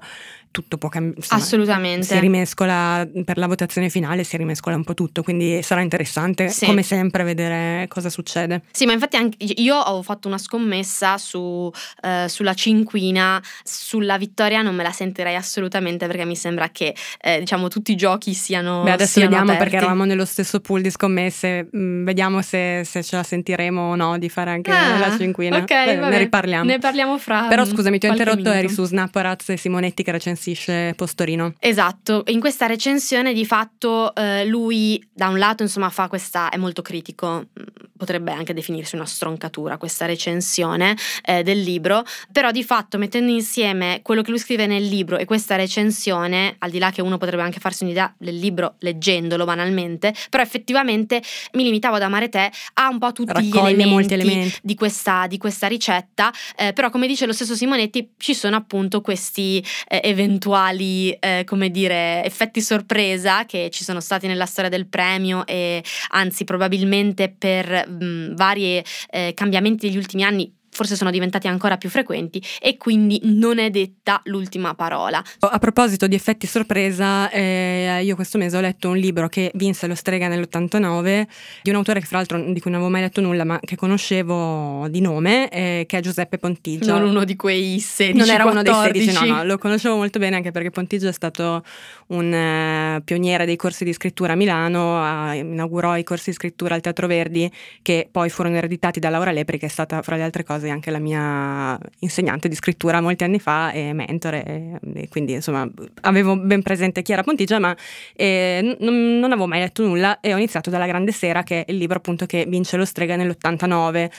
[0.54, 1.20] tutto può cambiare.
[1.30, 2.06] Assolutamente.
[2.06, 6.66] Si rimescola per la votazione finale, si rimescola un po' tutto, quindi sarà interessante Sì.
[6.68, 8.62] come sempre vedere cosa succede.
[8.72, 11.72] Sì, ma infatti anche io ho fatto una scommessa su,
[12.04, 17.40] eh, sulla cinquina, sulla vittoria non me la sentirei assolutamente perché mi sembra che eh,
[17.40, 19.64] diciamo tutti i giochi siano Beh, adesso siano vediamo aperti.
[19.72, 23.96] perché eravamo nello stesso pool di scommesse, mm, vediamo se, se ce la sentiremo o
[23.96, 25.58] no di fare anche Ah, la cinquina.
[25.58, 26.10] Ok, Eh, vabbè.
[26.12, 26.64] ne riparliamo.
[26.64, 28.74] Ne parliamo fra Però scusami, ti ho interrotto, eri minuto.
[28.74, 30.12] su Snapparaz e Simonetti che
[30.44, 31.54] recensisce Postorino.
[31.60, 36.58] Esatto, in questa recensione di fatto eh, lui da un lato insomma fa questa, è
[36.58, 37.64] molto critico, mm,
[37.98, 44.02] potrebbe anche definirsi una stroncatura questa recensione eh, del libro, però di fatto mettendo insieme
[44.04, 47.44] quello che lui scrive nel libro e questa recensione, al di là che uno potrebbe
[47.44, 51.22] anche farsi un'idea del libro leggendolo banalmente, però effettivamente
[51.54, 54.60] mi limitavo ad amare te a un po' tutti gli Raccoglie elementi, molti elementi.
[54.62, 59.02] Di, questa, di questa ricetta, eh, però come dice lo stesso Simonetti ci sono appunto
[59.02, 60.02] questi eh,
[60.34, 65.84] eventuali, eh, come dire, effetti sorpresa che ci sono stati nella storia del premio e
[66.10, 71.90] anzi probabilmente per mh, vari eh, cambiamenti degli ultimi anni forse sono diventati ancora più
[71.90, 75.24] frequenti e quindi non è detta l'ultima parola.
[75.40, 79.88] A proposito di effetti sorpresa, eh, io questo mese ho letto un libro che vinse
[79.88, 81.28] lo Strega nell'89
[81.62, 83.76] di un autore che fra l'altro di cui non avevo mai letto nulla ma che
[83.76, 86.98] conoscevo di nome, eh, che è Giuseppe Pontigia.
[86.98, 89.30] Non uno di quei 16 Non era uno dei 16, 14.
[89.30, 91.64] no, no, lo conoscevo molto bene anche perché Pontigia è stato
[92.08, 96.76] un eh, pioniere dei corsi di scrittura a Milano, ha- inaugurò i corsi di scrittura
[96.76, 100.24] al Teatro Verdi che poi furono ereditati da Laura Lepri che è stata fra le
[100.24, 105.08] altre cose anche la mia insegnante di scrittura molti anni fa e mentore e, e
[105.10, 105.68] quindi insomma
[106.02, 107.76] avevo ben presente chi era Pontigia ma
[108.16, 111.72] eh, n- non avevo mai letto nulla e ho iniziato dalla Grande Sera che è
[111.72, 114.10] il libro appunto che vince lo Strega nell'89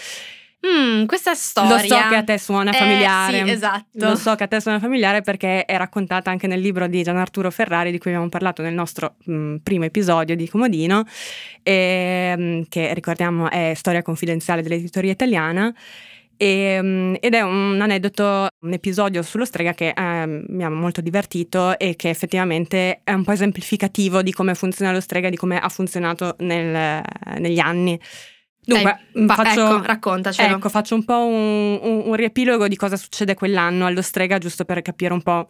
[0.67, 1.73] Mm, questa storia.
[1.73, 3.45] lo so che a te suona Eh, familiare.
[3.45, 3.85] sì, esatto.
[3.99, 7.19] Lo so che a te suona familiare perché è raccontata anche nel libro di Gian
[7.19, 11.05] Arturo Ferrari, di cui abbiamo parlato nel nostro mh, primo episodio di Comodino,
[11.63, 15.71] e, mh, che ricordiamo è Storia confidenziale dell'editoria italiana.
[16.37, 21.01] E, mm, ed è un aneddoto, un episodio sullo strega che eh, mi ha molto
[21.01, 25.59] divertito e che effettivamente è un po' esemplificativo di come funziona lo strega, di come
[25.59, 27.03] ha funzionato nel-
[27.39, 27.99] negli anni.
[28.67, 30.57] Dunque, Eh, faccio, ecco, raccontacelo.
[30.57, 34.65] ecco, faccio un po' un, un- un riepilogo di cosa succede quell'anno allo strega, giusto
[34.65, 35.49] per capire un po'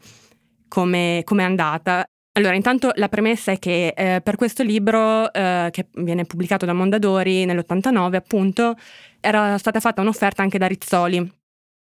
[1.24, 2.04] come è andata.
[2.36, 6.72] Allora, intanto la premessa è che eh, per questo libro, eh, che viene pubblicato da
[6.72, 8.74] Mondadori nell'89, appunto,
[9.20, 11.18] era stata fatta un'offerta anche da Rizzoli.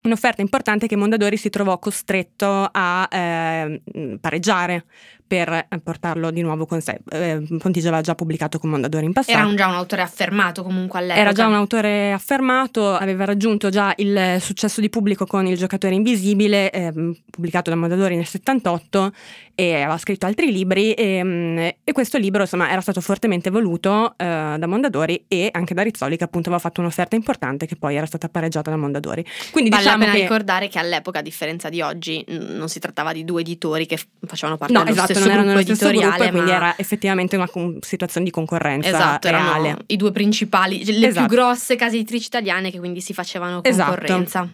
[0.04, 3.82] Un'offerta importante che Mondadori si trovò costretto a eh,
[4.20, 4.84] pareggiare
[5.26, 7.00] per eh, portarlo di nuovo con sé.
[7.10, 9.36] Eh, Pontigia aveva già pubblicato con Mondadori in passato.
[9.36, 11.20] Era un- già un autore affermato comunque all'epoca.
[11.20, 15.94] Era già un autore affermato, aveva raggiunto già il successo di pubblico con Il giocatore
[15.94, 19.12] invisibile, ehm, pubblicato da Mondadori nel 78,
[19.54, 20.92] e aveva scritto altri libri.
[20.92, 25.72] E, mm, e questo libro, insomma, era stato fortemente voluto eh, da Mondadori e anche
[25.74, 29.24] da Rizzoli, che appunto aveva fatto un'offerta importante che poi era stata pareggiata da Mondadori.
[29.50, 30.22] Quindi Vale diciamo la pena che.
[30.22, 34.58] ricordare che all'epoca, a differenza di oggi, non si trattava di due editori che facevano
[34.58, 37.48] parte No, dello esatto, stesso non erano editoriale, gruppo quindi ma- era effettivamente una
[37.80, 39.76] situazione di concorrenza Esatto, reale.
[39.86, 41.26] i due principali, le Esatto.
[41.26, 43.90] più grosse case editrici italiane che quindi si facevano Esatto.
[43.92, 44.48] concorrenza.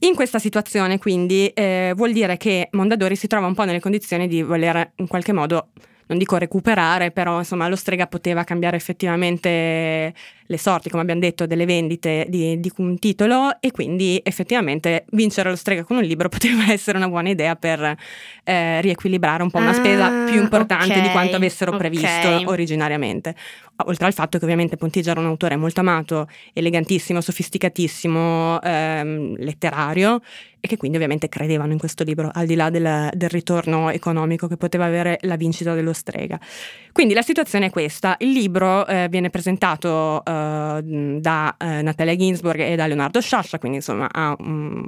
[0.00, 4.28] In questa situazione, quindi, eh, vuol dire che Mondadori si trova un po' nelle condizioni
[4.28, 5.68] di voler in qualche modo,
[6.06, 10.14] non dico recuperare, però insomma lo strega poteva cambiare effettivamente
[10.48, 15.50] le sorti, come abbiamo detto, delle vendite di, di un titolo e quindi effettivamente vincere
[15.50, 17.96] lo strega con un libro poteva essere una buona idea per
[18.44, 21.76] eh, riequilibrare un po' una Ah, spesa più importante di ok, quanto avessero ok.
[21.76, 23.34] previsto originariamente.
[23.84, 30.20] Oltre al fatto che ovviamente Pontigia era un autore molto amato, elegantissimo, sofisticatissimo, ehm, letterario
[30.60, 34.48] e che quindi ovviamente credevano in questo libro, al di là del, del ritorno economico
[34.48, 36.40] che poteva avere la vincita dello strega.
[36.90, 40.32] Quindi la situazione è questa, il libro eh, viene presentato eh,
[40.82, 44.82] da eh, Natalia Ginsburg e da Leonardo Sciascia, quindi insomma ha mm,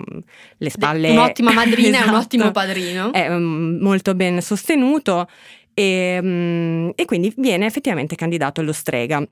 [0.58, 1.10] le spalle...
[1.10, 2.16] Un'ottima madrina e un Esatto.
[2.16, 3.12] ottimo padrino.
[3.12, 5.28] È mm, molto ben sostenuto
[5.74, 9.22] e, mm, e quindi viene effettivamente candidato allo strega.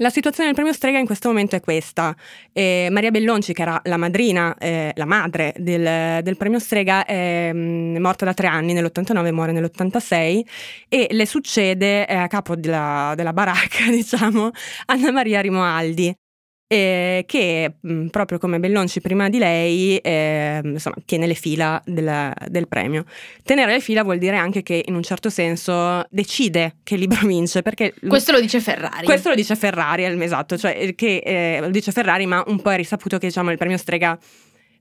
[0.00, 2.14] La situazione del premio Strega in questo momento è questa.
[2.52, 7.50] Eh, Maria Bellonci, che era la madrina, eh, la madre del, del premio Strega, è
[7.52, 10.42] mm, morta da tre anni, nell'89 muore nell'86
[10.88, 14.50] e le succede eh, a capo della, della baracca, diciamo,
[14.86, 16.14] Anna Maria Rimoaldi.
[16.70, 22.32] Eh, che mh, proprio come Bellonci prima di lei eh, insomma, tiene le fila del,
[22.48, 23.04] del premio.
[23.42, 27.62] Tenere le fila vuol dire anche che in un certo senso decide che libro vince,
[27.62, 29.04] perché Questo lo dice Ferrari.
[29.06, 32.70] questo lo dice Ferrari, esatto, cioè eh, che eh, lo dice Ferrari, ma un po'
[32.70, 34.18] è risaputo che diciamo il premio Strega,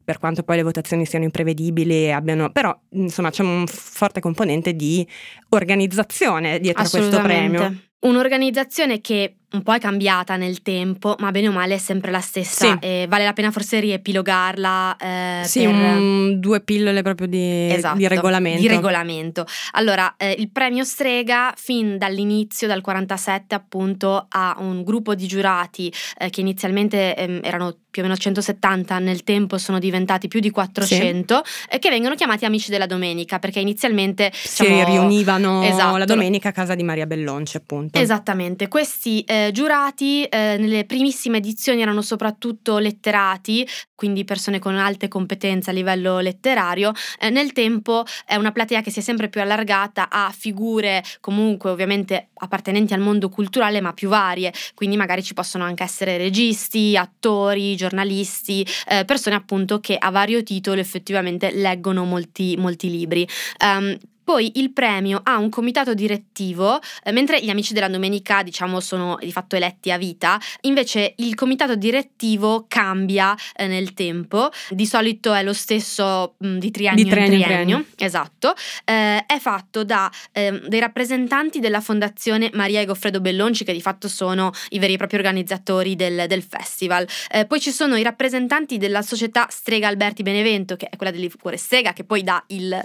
[0.03, 5.07] per quanto poi le votazioni siano imprevedibili abbiano, però insomma c'è un forte componente di
[5.49, 7.75] organizzazione dietro questo premio.
[7.99, 12.19] Un'organizzazione che un po' è cambiata nel tempo, ma bene o male è sempre la
[12.19, 12.65] stessa.
[12.71, 12.77] Sì.
[12.85, 14.95] E vale la pena forse riepilogarla.
[14.97, 18.61] eh, Sì, per- un- due pillole proprio di, Esatto, di regolamento.
[18.61, 19.45] di regolamento.
[19.71, 25.91] Allora, eh, il premio Strega fin dall'inizio, dal 47 appunto, ha un gruppo di giurati
[26.19, 30.51] eh, che inizialmente ehm, erano più o meno 170, nel tempo sono diventati più di
[30.51, 35.97] 400, eh, che vengono chiamati Amici della Domenica, perché inizialmente si diciamo, riunivano Esatto.
[35.97, 37.97] la domenica a casa di Maria Bellonci, appunto.
[37.97, 45.07] Esattamente, questi eh, giurati eh, nelle primissime edizioni erano soprattutto letterati, quindi persone con alte
[45.07, 46.93] competenze a livello letterario.
[47.19, 51.69] Eh, nel tempo è una platea che si è sempre più allargata a figure comunque
[51.69, 56.95] ovviamente appartenenti al mondo culturale ma più varie, quindi magari ci possono anche essere registi,
[56.95, 63.27] attori, giornalisti, eh, persone appunto che a vario titolo effettivamente leggono molti, molti libri.
[63.59, 63.97] Ehm,
[64.27, 69.17] poi il premio ha un comitato direttivo, eh, mentre gli amici della domenica, diciamo, sono
[69.21, 75.33] di fatto eletti a vita, invece il comitato direttivo cambia eh, nel tempo, di solito
[75.33, 78.05] è lo stesso mh, di triennio Di triennio in triennio, triennio.
[78.05, 83.71] esatto, eh, è fatto da ehm, dei rappresentanti della fondazione Maria e Goffredo Bellonci, che
[83.71, 87.07] di fatto sono i veri e propri organizzatori del, del festival.
[87.31, 91.21] Eh, poi ci sono i rappresentanti della società Strega Alberti Benevento, che è quella del
[91.21, 92.77] liquore Strega, che poi dà il,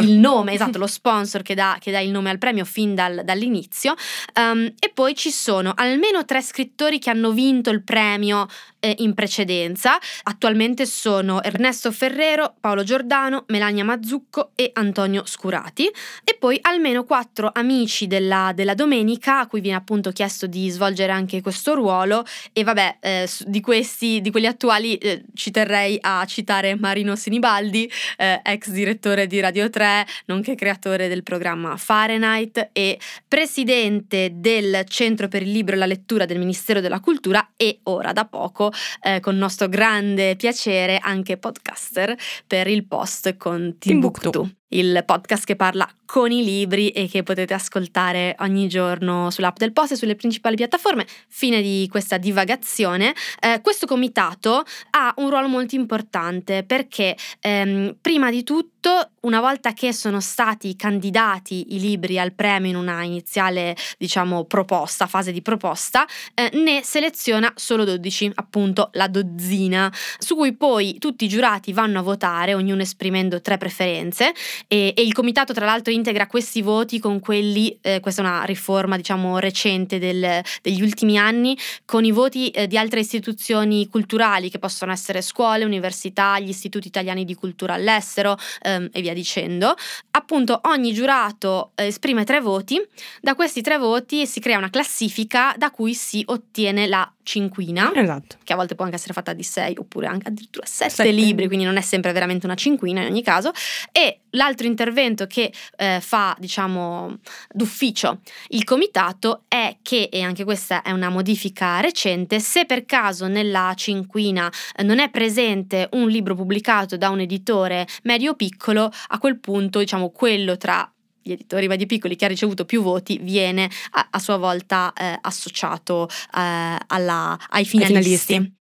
[0.00, 3.22] il nome, esatto, lo sponsor che dà, che dà il nome al premio fin dal-
[3.24, 3.94] dall'inizio.
[4.34, 8.46] Um, e poi ci sono almeno tre scrittori che hanno vinto il premio
[8.80, 9.98] eh, in precedenza.
[10.24, 15.90] Attualmente sono Ernesto Ferrero, Paolo Giordano, Melania Mazzucco e Antonio Scurati.
[16.24, 21.12] E poi almeno quattro amici della, della domenica, a cui viene appunto chiesto di svolgere
[21.12, 22.24] anche questo ruolo.
[22.52, 27.90] E vabbè, eh, di questi, di quelli attuali, eh, ci terrei a citare Marino Sinibaldi,
[28.16, 34.84] eh, ex direttore di Radio 3, nonché creatore creatore del programma Fahrenheit e presidente del
[34.86, 38.72] Centro per il Libro e la Lettura del Ministero della Cultura e ora da poco,
[39.02, 44.30] eh, con nostro grande piacere, anche podcaster per il post con Timbuktu.
[44.30, 44.56] Timbuktu.
[44.68, 49.74] Il podcast che parla con i libri e che potete ascoltare ogni giorno sull'app del
[49.74, 51.06] post e sulle principali piattaforme.
[51.28, 53.14] Fine di questa divagazione.
[53.38, 59.74] Eh, questo comitato ha un ruolo molto importante perché ehm, prima di tutto, una volta
[59.74, 65.42] che sono stati candidati i libri al premio in una iniziale, diciamo, proposta, fase di
[65.42, 71.74] proposta, eh, ne seleziona solo 12, appunto la dozzina, su cui poi tutti i giurati
[71.74, 74.32] vanno a votare, ognuno esprimendo tre preferenze
[74.66, 78.44] e, e il comitato tra l'altro integra questi voti con quelli, eh, questa è una
[78.44, 84.50] riforma diciamo recente del- degli ultimi anni, con i voti eh, di altre istituzioni culturali
[84.50, 89.74] che possono essere scuole, università, gli istituti italiani di cultura all'estero ehm, e via dicendo.
[90.12, 92.80] Appunto ogni giurato eh, esprime tre voti,
[93.20, 98.36] da questi tre voti si crea una classifica da cui si ottiene la cinquina Esatto.
[98.42, 101.10] che a volte può anche essere fatta di 6 oppure anche addirittura 7 Sette.
[101.10, 103.50] libri, quindi non è sempre veramente una cinquina in ogni caso.
[103.92, 107.18] E l'altro intervento che eh, fa, diciamo,
[107.52, 113.26] d'ufficio il comitato è che, e anche questa è una modifica recente, se per caso
[113.26, 119.18] nella cinquina eh, non è presente un libro pubblicato da un editore medio piccolo, a
[119.18, 120.90] quel punto, diciamo, quello tra
[121.28, 125.18] gli editori medio piccoli che ha ricevuto più voti viene a, a sua volta eh,
[125.20, 128.56] associato eh, alla- ai finalisti.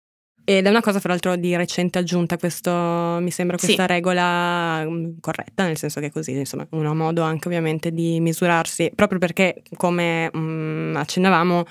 [0.49, 3.65] Ed è una cosa, fra l'altro, di recente aggiunta, questo, mi sembra Sì.
[3.65, 8.91] questa regola mm, corretta, nel senso che così, insomma, un modo anche ovviamente di misurarsi,
[8.95, 11.65] proprio perché, come mm, accennavamo,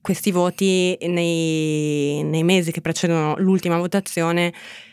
[0.00, 4.52] questi voti nei, nei mesi che precedono l'ultima votazione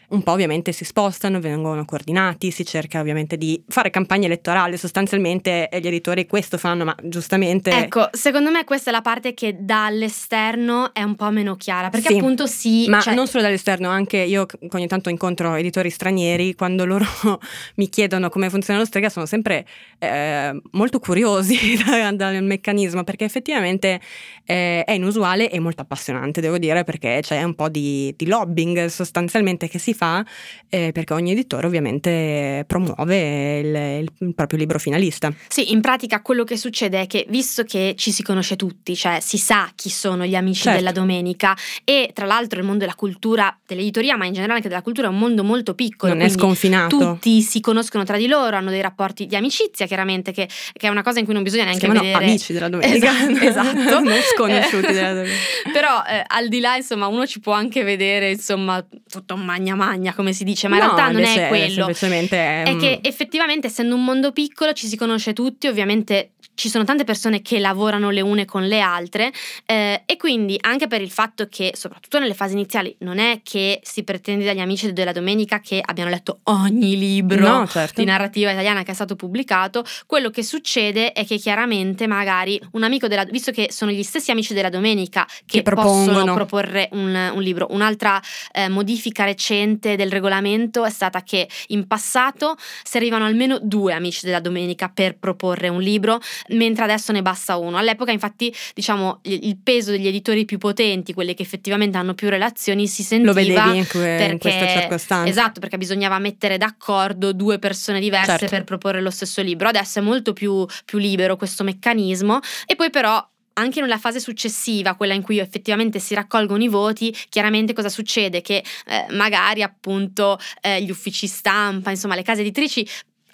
[0.09, 5.69] un po' ovviamente si spostano, vengono coordinati, si cerca ovviamente di fare campagna elettorale, sostanzialmente
[5.71, 7.71] gli editori questo fanno, ma giustamente...
[7.71, 12.09] Ecco, secondo me questa è la parte che dall'esterno è un po' meno chiara, perché
[12.09, 12.87] Sì, appunto si...
[12.87, 17.05] Ma cioè- non solo dall'esterno, anche io ogni tanto incontro editori stranieri, quando loro
[17.75, 19.65] mi chiedono come funziona lo strega, sono sempre
[19.99, 23.99] eh, molto curiosi da- dal meccanismo, perché effettivamente
[24.45, 28.87] eh, è inusuale e molto appassionante, devo dire, perché c'è un po' di, di lobbying
[28.87, 30.25] sostanzialmente che si fa,
[30.69, 35.31] eh, perché ogni editore ovviamente promuove il, il proprio libro finalista.
[35.47, 39.19] Sì, in pratica quello che succede è che visto che ci si conosce tutti, cioè
[39.19, 40.79] si sa chi sono gli amici Certo.
[40.79, 44.81] della domenica e tra l'altro il mondo della cultura, dell'editoria, ma in generale anche della
[44.81, 46.13] cultura è un mondo molto piccolo.
[46.13, 46.97] non è sconfinato.
[46.97, 50.89] Tutti si conoscono tra di loro, hanno dei rapporti di amicizia, chiaramente, che, che è
[50.89, 52.25] una cosa in cui non bisogna Si neanche chiamano vedere.
[52.25, 53.09] amici della domenica.
[53.11, 53.99] Esatto, esatto.
[53.99, 55.37] non sconosciuti della domenica.
[55.71, 59.75] Però eh, al di là, insomma, uno ci può anche vedere, insomma, tutto un magna
[59.89, 61.73] magna, come si dice, ma in No, realtà non è quello.
[61.73, 66.31] Semplicemente è, È mm, che effettivamente, essendo un mondo piccolo, ci si conosce tutti, ovviamente
[66.59, 69.31] ci sono tante persone che lavorano le une con le altre
[69.65, 73.79] eh, e quindi anche per il fatto che, soprattutto nelle fasi iniziali, non è che
[73.81, 78.01] si pretende dagli amici della domenica che abbiano letto ogni libro No, certo.
[78.01, 82.83] di narrativa italiana che è stato pubblicato, quello che succede è che chiaramente magari un
[82.83, 87.31] amico della visto che sono gli stessi amici della domenica che, Che possono proporre un,
[87.33, 93.59] un libro, un'altra eh, modifica recente del regolamento è stata che in passato servivano almeno
[93.61, 97.77] due amici della domenica per proporre un libro, mentre adesso ne basta uno.
[97.77, 102.87] All'epoca infatti diciamo il peso degli editori più potenti, quelli che effettivamente hanno più relazioni,
[102.87, 105.29] si sentiva lo vedevi in, que- in perché- questa circostanza.
[105.29, 108.47] Esatto, perché bisognava mettere d'accordo due persone diverse Certo.
[108.47, 109.67] per proporre lo stesso libro.
[109.67, 114.95] Adesso è molto più, più libero questo meccanismo e poi però anche nella fase successiva,
[114.95, 118.39] quella in cui effettivamente si raccolgono i voti, chiaramente cosa succede?
[118.41, 122.87] Che eh, magari appunto eh, gli uffici stampa, insomma le case editrici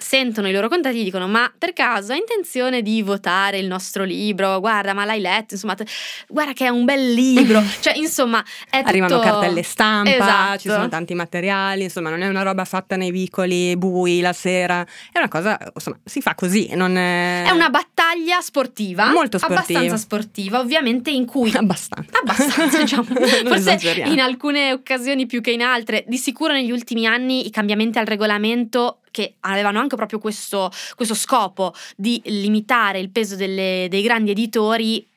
[0.05, 4.03] sentono i loro contatti e dicono ma per caso hai intenzione di votare il nostro
[4.03, 5.87] libro guarda ma l'hai letto insomma te-
[6.27, 10.59] guarda che è un bel libro cioè insomma è tutto Arrivano cartelle stampa, Esatto.
[10.59, 14.85] ci sono tanti materiali, insomma non è una roba fatta nei vicoli bui la sera,
[15.11, 17.43] è una cosa, insomma, si fa così, non è...
[17.45, 19.59] È una battaglia sportiva, Molto sportiva.
[19.79, 22.19] abbastanza sportiva, ovviamente in cui Abbastanza.
[22.19, 23.03] abbastanza, diciamo,
[23.45, 26.03] forse in alcune occasioni più che in altre.
[26.07, 31.15] Di sicuro negli ultimi anni i cambiamenti al regolamento che avevano anche proprio questo, questo
[31.15, 35.07] scopo di limitare il peso delle- dei grandi editori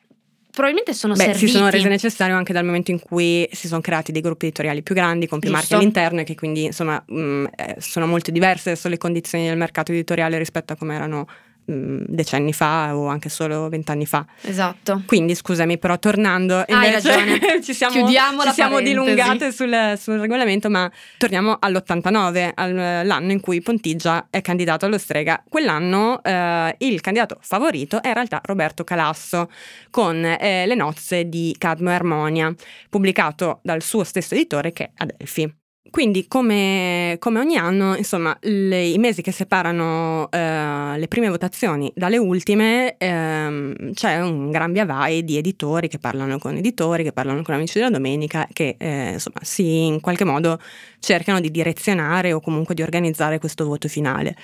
[0.53, 1.47] probabilmente sono Beh, serviti.
[1.47, 4.83] si sono rese necessario anche dal momento in cui si sono creati dei gruppi editoriali
[4.83, 5.81] più grandi, con più marchi Giusto.
[5.81, 9.91] all'interno e che quindi insomma mh, eh, sono molto diverse adesso le condizioni del mercato
[9.91, 11.27] editoriale rispetto a come erano
[11.69, 14.25] decenni fa o anche solo vent'anni fa.
[14.41, 15.03] Esatto.
[15.07, 17.39] Quindi scusami, però tornando, Hai ragione.
[17.63, 23.41] ci siamo, Chiudiamo ci siamo dilungate sul, sul regolamento, ma torniamo all'89, al- l'anno in
[23.41, 25.43] cui Pontigia è candidato allo strega.
[25.49, 29.51] Quell'anno eh, il candidato favorito è in realtà Roberto Calasso
[29.91, 32.55] con eh, Le nozze di Cadmo e Armonia,
[32.89, 35.55] pubblicato dal suo stesso editore che è Adelphi.
[35.91, 41.91] Quindi, come, come ogni anno, insomma, le- i mesi che separano eh, le prime votazioni
[41.95, 47.13] dalle ultime, ehm, c'è un gran via vai di editori che parlano con editori, che
[47.13, 50.61] parlano con amici della domenica, che eh, insomma si in qualche modo
[51.01, 54.37] cercano di direzionare o comunque di organizzare questo voto finale.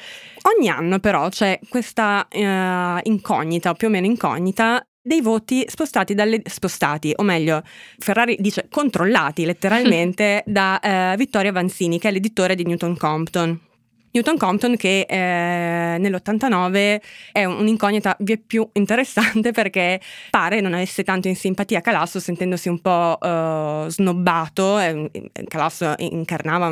[0.56, 6.14] Ogni anno, però, c'è questa eh, incognita, o più o meno incognita, dei voti spostati
[6.14, 7.62] dalle spostati, o meglio,
[7.98, 13.60] Ferrari dice controllati letteralmente da eh, Vittorio Avanzini, che è l'editore di Newton Compton.
[14.14, 17.00] Newton Compton che eh, nell'89
[17.32, 20.00] è un'incognita via più interessante perché
[20.30, 25.10] pare non avesse tanto in simpatia Calasso sentendosi un po' eh, snobbato, eh,
[25.48, 26.68] Calasso incarnava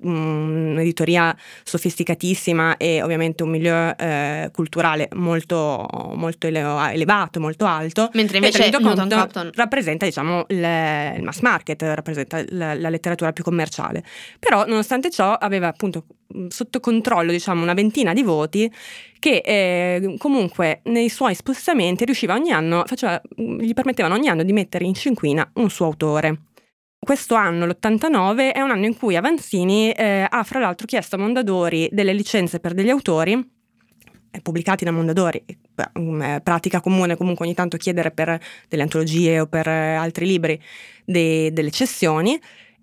[0.00, 8.10] un'editoria sofisticatissima e ovviamente un milieu eh, culturale molto, molto ele- elevato, molto alto.
[8.14, 13.32] Mentre invece Newton Compton Compton rappresenta diciamo il, il mass market, rappresenta la, la letteratura
[13.32, 14.02] più commerciale.
[14.40, 16.04] Però nonostante ciò aveva appunto
[16.48, 18.70] sotto controllo diciamo una ventina di voti
[19.18, 24.42] che eh, comunque nei suoi spostamenti riusciva ogni anno, faceva, mh, gli permettevano ogni anno
[24.42, 26.42] di mettere in cinquina un suo autore.
[26.98, 31.18] Questo anno, l'89, è un anno in cui Avanzini eh, ha fra l'altro chiesto a
[31.18, 33.56] Mondadori delle licenze per degli autori
[34.30, 35.42] eh, pubblicati da Mondadori,
[35.98, 40.26] mm, è pratica comune comunque ogni tanto chiedere per delle antologie o per eh, altri
[40.26, 40.60] libri
[41.04, 42.38] de- delle cessioni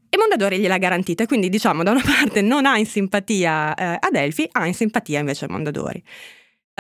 [0.09, 4.47] e Mondadori gliel'ha garantita, quindi diciamo da una parte non ha in simpatia eh, Adelphi,
[4.51, 6.01] ha in simpatia invece Mondadori.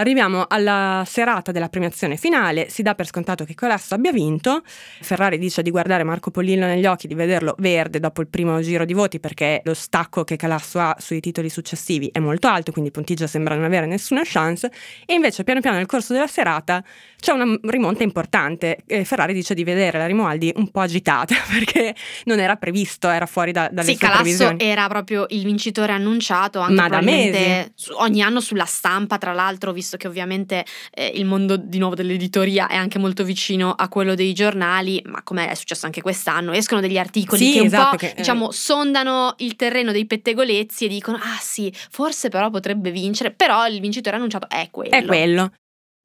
[0.05, 4.61] Arriviamo alla serata della premiazione finale, si dà per scontato che Colasso abbia vinto,
[4.99, 8.83] Ferrari dice di guardare Marco Pollillo negli occhi, di vederlo verde dopo il primo giro
[8.83, 12.91] di voti perché lo stacco che Calasso ha sui titoli successivi è molto alto, quindi
[12.91, 14.69] Pontigia sembra non avere nessuna chance
[15.05, 16.83] e invece piano piano nel corso della serata
[17.17, 18.79] c'è una rimonta importante.
[18.87, 23.25] Eh, Ferrari dice di vedere la Rimualdi un po' agitata perché non era previsto, era
[23.27, 24.57] fuori da, dalle Sì, sue Calasso previsioni.
[24.59, 27.71] era proprio il vincitore annunciato anche Ma da mesi.
[27.93, 32.67] ogni anno sulla stampa, tra l'altro, visto che ovviamente eh, il mondo di nuovo dell'editoria
[32.67, 36.81] è anche molto vicino a quello dei giornali, ma come è successo anche quest'anno, escono
[36.81, 40.85] degli articoli Sì, che un esatto, po' che, eh, diciamo sondano il terreno dei pettegolezzi
[40.85, 44.91] e dicono "Ah sì, forse però potrebbe vincere", però il vincitore annunciato è quello.
[44.95, 45.51] È quello.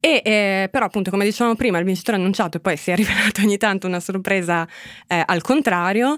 [0.03, 3.59] E eh, però appunto come dicevamo prima il vincitore annunciato poi si è rivelato ogni
[3.59, 4.67] tanto una sorpresa
[5.07, 6.17] eh, al contrario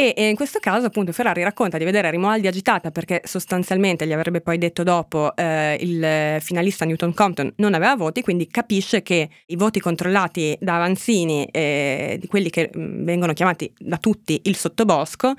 [0.00, 4.12] e, e in questo caso appunto Ferrari racconta di vedere Rimualdi agitata perché sostanzialmente gli
[4.12, 9.28] avrebbe poi detto dopo eh, il finalista Newton Compton non aveva voti quindi capisce che
[9.46, 15.34] i voti controllati da Avanzini eh, quelli che mh, vengono chiamati da tutti il sottobosco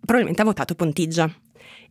[0.00, 1.32] probabilmente ha votato Pontigia.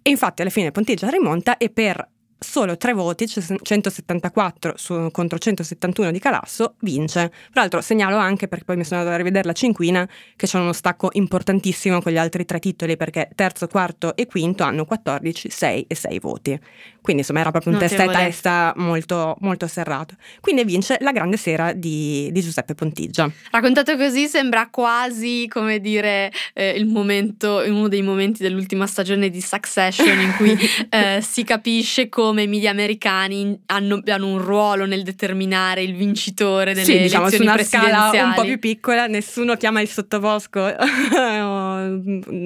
[0.01, 2.07] E infatti alla fine Pontigia rimonta e per
[2.39, 7.29] solo tre voti, cioè 174 su- contro 171 di Calasso, vince.
[7.51, 10.57] Tra l'altro segnalo anche, perché poi mi sono andata a rivedere la cinquina, che c'è
[10.57, 15.49] uno stacco importantissimo con gli altri tre titoli, perché terzo, quarto e quinto hanno 14,
[15.49, 16.59] 6 e 6 voti.
[17.01, 18.29] Quindi insomma era proprio un testa a Notevole.
[18.29, 20.15] testa molto, molto serrato.
[20.41, 23.29] Quindi vince la grande sera di, di Giuseppe Pontigia.
[23.51, 29.41] Raccontato così sembra quasi, come dire, eh, il momento, uno dei momenti dell'ultima stagione di
[29.41, 30.57] Succession in cui
[30.89, 36.73] eh, si capisce come i media americani hanno, hanno un ruolo nel determinare il vincitore
[36.73, 40.59] delle sì, diciamo su elezioni una scala un po' più piccola, nessuno chiama il sottobosco
[40.69, 42.01] o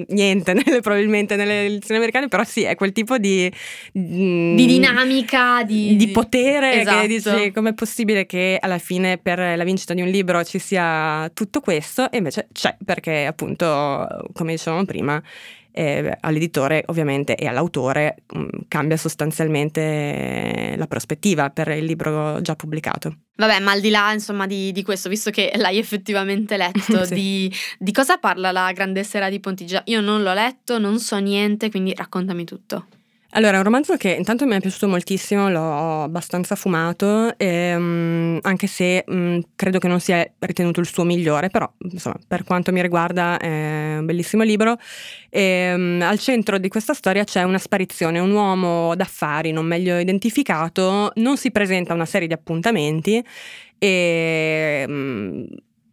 [0.08, 3.50] niente, nelle- probabilmente nelle elezioni americane, però sì, è quel tipo di,
[3.92, 7.00] Di dinamica, di, di potere Esatto.
[7.00, 11.30] che dici com'è possibile che alla fine per la vincita di un libro ci sia
[11.34, 15.20] tutto questo e invece c'è perché appunto come dicevamo prima
[15.76, 23.16] eh, all'editore ovviamente e all'autore mh, cambia sostanzialmente la prospettiva per il libro già pubblicato.
[23.36, 27.14] Vabbè, ma al di là insomma di, di questo, visto che l'hai effettivamente letto, Sì.
[27.14, 29.82] di, di cosa parla la grande sera di Pontigia?
[29.86, 32.86] Io non l'ho letto, non so niente, quindi raccontami tutto.
[33.36, 38.68] Allora, è un romanzo che intanto mi è piaciuto moltissimo, l'ho abbastanza fumato, ehm, anche
[38.68, 42.80] se mh, credo che non sia ritenuto il suo migliore, però insomma, per quanto mi
[42.80, 44.76] riguarda è un bellissimo libro.
[45.30, 51.10] Ehm, al centro di questa storia c'è una sparizione, un uomo d'affari non meglio identificato,
[51.16, 53.20] non si presenta a una serie di appuntamenti
[53.78, 54.86] e...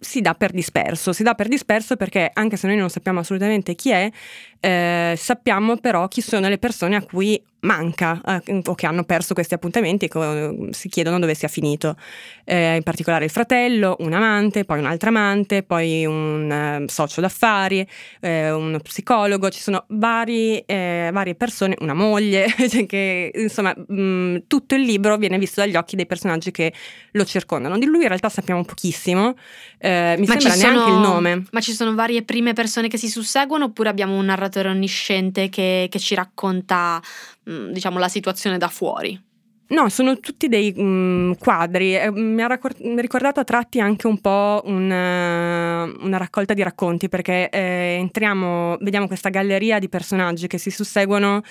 [0.04, 3.76] si dà per disperso, si dà per disperso perché anche se noi non sappiamo assolutamente
[3.76, 4.12] chi è,
[4.60, 9.34] eh, sappiamo però chi sono le persone a cui manca eh, o che hanno perso
[9.34, 11.96] questi appuntamenti e si chiedono dove sia finito.
[12.44, 17.22] Eh, in particolare il fratello, un amante, poi un altro amante, poi un eh, socio
[17.22, 17.88] d'affari,
[18.20, 24.44] eh, uno psicologo, ci sono vari, eh, varie persone, una moglie, cioè che insomma mh,
[24.48, 26.74] tutto il libro viene visto dagli occhi dei personaggi che
[27.12, 27.78] lo circondano.
[27.78, 29.36] Di lui in realtà sappiamo pochissimo,
[29.78, 31.44] eh, mi Ma sembra neanche sono- il nome.
[31.52, 35.88] Ma ci sono varie prime persone che si susseguono oppure abbiamo un narratore onnisciente che,
[35.90, 37.02] che ci racconta,
[37.44, 39.30] diciamo, la situazione da fuori?
[39.72, 41.96] No, sono tutti dei mm, quadri.
[41.96, 46.62] Eh, mi ha raccor- ricordato a tratti anche un po' un, eh, una raccolta di
[46.62, 51.42] racconti, perché eh, entriamo, vediamo questa galleria di personaggi che si susseguono,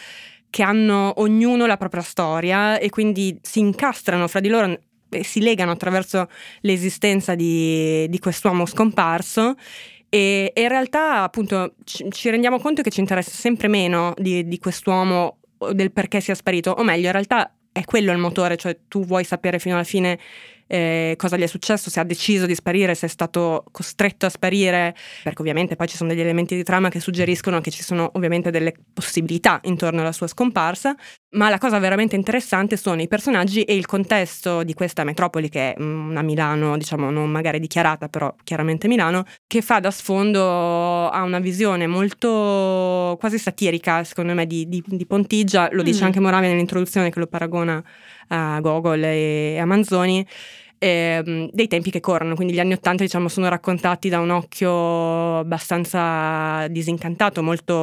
[0.51, 4.79] che hanno ognuno la propria storia e quindi si incastrano fra di loro
[5.09, 6.29] e si legano attraverso
[6.61, 9.55] l'esistenza di, di quest'uomo scomparso.
[10.11, 14.47] E, e in realtà, appunto, ci, ci rendiamo conto che ci interessa sempre meno di,
[14.47, 15.39] di quest'uomo
[15.73, 19.25] del perché sia sparito, o meglio, in realtà è quello il motore, cioè tu vuoi
[19.25, 20.19] sapere fino alla fine
[20.71, 24.29] eh, cosa gli è successo, se ha deciso di sparire, se è stato costretto a
[24.29, 24.95] sparire,
[25.25, 28.51] perché ovviamente poi ci sono degli elementi di trama che suggeriscono che ci sono ovviamente
[28.51, 30.95] delle possibilità intorno alla sua scomparsa,
[31.31, 35.75] ma la cosa veramente interessante sono i personaggi e il contesto di questa metropoli che
[35.75, 41.09] è mm, una Milano, diciamo non magari dichiarata, però chiaramente Milano, che fa da sfondo
[41.09, 46.07] a una visione molto quasi satirica, secondo me, di, di- di Pontigia, lo dice Mm.
[46.07, 47.83] anche Moravia nell'introduzione che lo paragona
[48.31, 50.27] a Gogol e a Manzoni,
[50.79, 55.39] ehm, dei tempi che corrono, quindi gli anni Ottanta diciamo sono raccontati da un occhio
[55.39, 57.75] abbastanza disincantato, molto,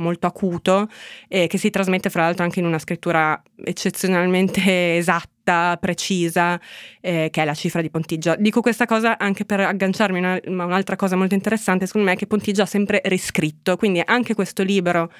[0.00, 0.88] molto acuto,
[1.28, 4.60] e che si trasmette fra l'altro anche in una scrittura eccezionalmente
[4.98, 6.60] esatta, precisa,
[7.00, 8.34] eh, che è la cifra di Pontigia.
[8.36, 12.18] Dico questa cosa anche per agganciarmi a una- un'altra cosa molto interessante, secondo me, è
[12.18, 15.10] che Pontigia ha sempre riscritto, quindi anche questo libro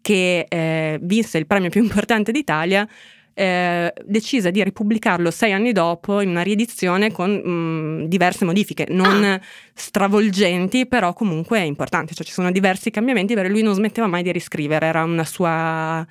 [0.00, 2.86] che eh, vinse il premio più importante d'Italia,
[3.38, 9.40] eh, decise di ripubblicarlo sei anni dopo in una riedizione con mh, diverse modifiche, non
[9.74, 12.14] stravolgenti, però comunque importanti.
[12.14, 16.04] Cioè ci sono diversi cambiamenti, perché lui non smetteva mai di riscrivere, era una sua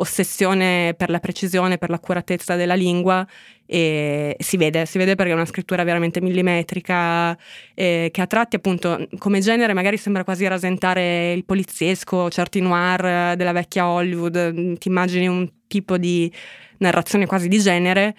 [0.00, 3.26] ossessione per la precisione, per l'accuratezza della lingua
[3.66, 7.38] e si vede, si vede perché è una scrittura veramente millimetrica
[7.74, 13.04] eh, che a tratti appunto come genere magari sembra quasi rasentare il poliziesco, certi noir
[13.04, 16.32] eh, della vecchia Hollywood, mm, ti immagini un tipo di
[16.78, 18.16] narrazione quasi di genere,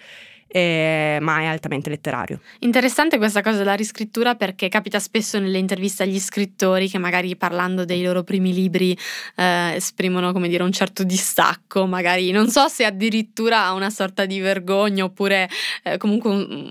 [0.52, 2.40] eh, ma è altamente letterario.
[2.58, 7.86] Interessante questa cosa della riscrittura perché capita spesso nelle interviste agli scrittori che magari parlando
[7.86, 8.96] dei loro primi libri
[9.36, 14.40] eh, esprimono come dire un certo distacco, magari non so se addirittura una sorta di
[14.40, 15.48] vergogna oppure
[15.84, 16.70] eh, comunque un,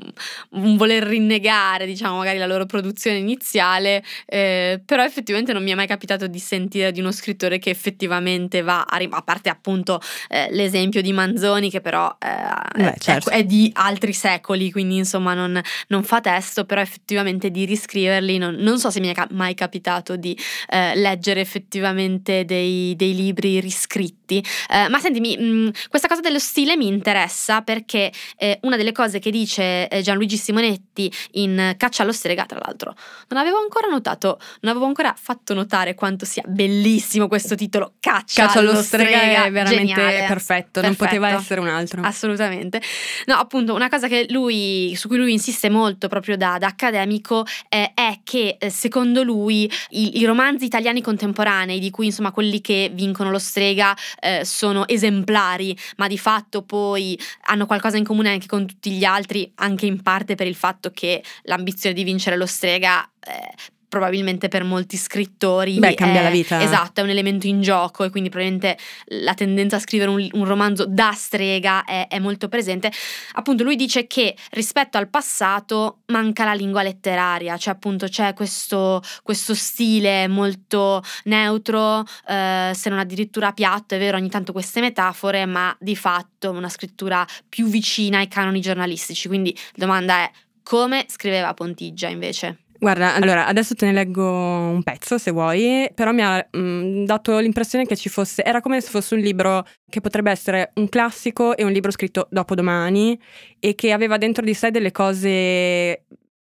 [0.49, 5.75] un voler rinnegare diciamo magari la loro produzione iniziale, eh, però effettivamente non mi è
[5.75, 9.99] mai capitato di sentire di uno scrittore che effettivamente va a, rim- a parte appunto
[10.29, 13.31] eh, l'esempio di Manzoni che però eh, Beh, è- certo.
[13.31, 18.55] è di altri secoli, quindi insomma non, non fa testo, però effettivamente di riscriverli non,
[18.55, 20.37] non so se mi è ca- mai capitato di
[20.69, 24.43] eh, leggere effettivamente dei, dei libri riscritti.
[24.69, 29.19] Eh, ma sentimi, mh, questa cosa dello stile mi interessa perché eh, una delle cose
[29.19, 32.95] che dice eh, Gianluigi Simonetti in Caccia allo strega, tra l'altro,
[33.27, 38.45] non avevo ancora notato, non avevo ancora fatto notare quanto sia bellissimo questo titolo Caccia,
[38.45, 40.25] Caccia allo strega è veramente Geniale.
[40.27, 41.43] perfetto, non poteva Perfetto.
[41.43, 42.01] essere un altro.
[42.01, 42.81] Assolutamente.
[43.25, 47.91] No, appunto, una cosa lui, su cui lui insiste molto proprio da, da accademico eh,
[47.93, 52.91] è che eh, secondo lui i, i romanzi italiani contemporanei, di cui insomma quelli che
[52.93, 58.47] vincono lo strega eh, sono esemplari, ma di fatto poi hanno qualcosa in comune anche
[58.47, 62.45] con tutti gli altri, anche in parte per il fatto che l'ambizione di vincere lo
[62.45, 63.09] strega.
[63.25, 66.61] eh, probabilmente per molti scrittori Beh, cambia è- la vita.
[66.61, 68.77] esatto è un elemento in gioco e quindi probabilmente
[69.07, 72.89] la tendenza a scrivere un, un romanzo da strega è, è molto presente.
[73.33, 79.03] Appunto, lui dice che rispetto al passato manca la lingua letteraria, cioè appunto c'è questo,
[79.23, 85.45] questo stile molto neutro, eh, se non addirittura piatto, è vero, ogni tanto queste metafore,
[85.45, 89.27] ma di fatto una scrittura più vicina ai canoni giornalistici.
[89.27, 90.31] Quindi la domanda è
[90.63, 92.60] come scriveva Pontigia invece?
[92.83, 97.37] Guarda, allora adesso te ne leggo un pezzo se vuoi, però mi ha mm, dato
[97.37, 101.55] l'impressione che ci fosse, era come se fosse un libro che potrebbe essere un classico
[101.55, 103.19] e un libro scritto dopodomani
[103.59, 106.05] e che aveva dentro di sé delle cose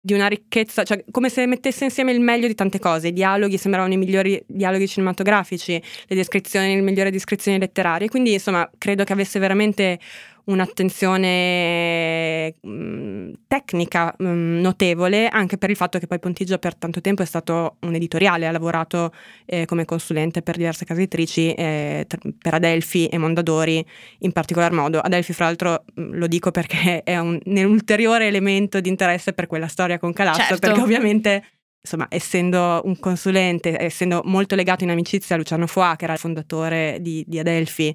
[0.00, 3.56] di una ricchezza, cioè come se mettesse insieme il meglio di tante cose, i dialoghi
[3.56, 9.12] sembravano i migliori dialoghi cinematografici, le descrizioni, le migliori descrizioni letterarie, quindi insomma credo che
[9.12, 10.00] avesse veramente
[10.46, 17.22] un'attenzione mh, tecnica mh, notevole, anche per il fatto che poi Pontigia per tanto tempo
[17.22, 19.12] è stato un editoriale, ha lavorato
[19.44, 23.84] eh, come consulente per diverse case editrici, eh, tr- per Adelphi e Mondadori
[24.20, 25.00] in particolar modo.
[25.00, 29.46] Adelphi, fra l'altro, mh, lo dico perché è un, un ulteriore elemento di interesse per
[29.46, 30.58] quella storia con Calasso, Certo.
[30.58, 31.44] perché ovviamente
[31.86, 36.18] insomma, essendo un consulente, essendo molto legato in amicizia a Luciano Foà, che era il
[36.18, 37.94] fondatore di, di Adelphi,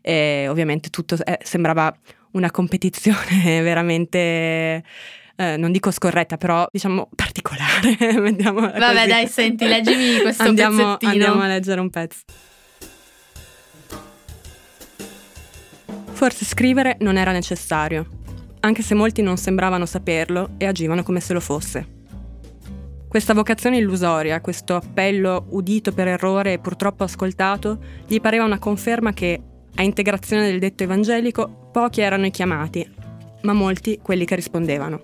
[0.00, 1.92] eh, ovviamente tutto eh, sembrava
[2.32, 4.84] una competizione veramente,
[5.36, 7.96] eh, non dico scorretta, però diciamo particolare.
[7.98, 9.06] Vabbè, così.
[9.08, 11.10] dai, senti, leggimi questo andiamo, pezzettino.
[11.10, 12.20] Andiamo a leggere un pezzo.
[16.12, 18.08] Forse scrivere non era necessario,
[18.60, 22.00] anche se molti non sembravano saperlo e agivano come se lo fosse.
[23.12, 29.12] Questa vocazione illusoria, questo appello udito per errore e purtroppo ascoltato, gli pareva una conferma
[29.12, 29.38] che,
[29.74, 32.90] a integrazione del detto evangelico, pochi erano i chiamati,
[33.42, 35.02] ma molti quelli che rispondevano.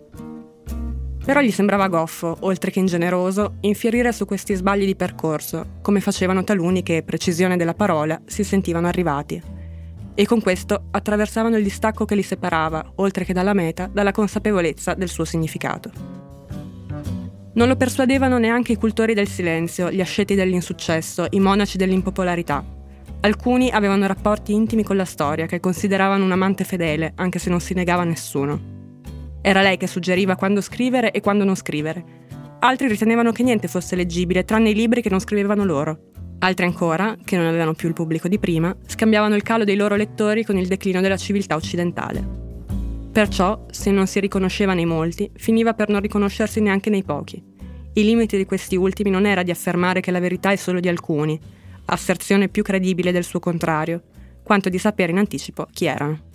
[1.23, 6.45] Però gli sembrava goffo, oltre che ingeneroso, infierire su questi sbagli di percorso, come facevano
[6.45, 9.39] taluni che, precisione della parola, si sentivano arrivati.
[10.15, 14.95] E con questo attraversavano il distacco che li separava, oltre che dalla meta, dalla consapevolezza
[14.95, 16.28] del suo significato.
[17.55, 22.65] Non lo persuadevano neanche i cultori del silenzio, gli asceti dell'insuccesso, i monaci dell'impopolarità.
[23.21, 27.61] Alcuni avevano rapporti intimi con la storia, che consideravano un amante fedele, anche se non
[27.61, 28.77] si negava a nessuno.
[29.41, 32.05] Era lei che suggeriva quando scrivere e quando non scrivere.
[32.61, 35.99] Altri ritenevano che niente fosse leggibile, tranne i libri che non scrivevano loro.
[36.41, 39.97] Altri ancora, che non avevano più il pubblico di prima, scambiavano il calo dei loro
[39.97, 42.48] lettori con il declino della civiltà occidentale.
[43.13, 47.43] Perciò, se non si riconosceva nei molti, finiva per non riconoscersi neanche nei pochi.
[47.95, 50.89] Il limite di questi ultimi non era di affermare che la verità è solo di
[50.89, 51.39] alcuni,
[51.87, 54.03] asserzione più credibile del suo contrario,
[54.45, 56.28] quanto di sapere in anticipo chi erano.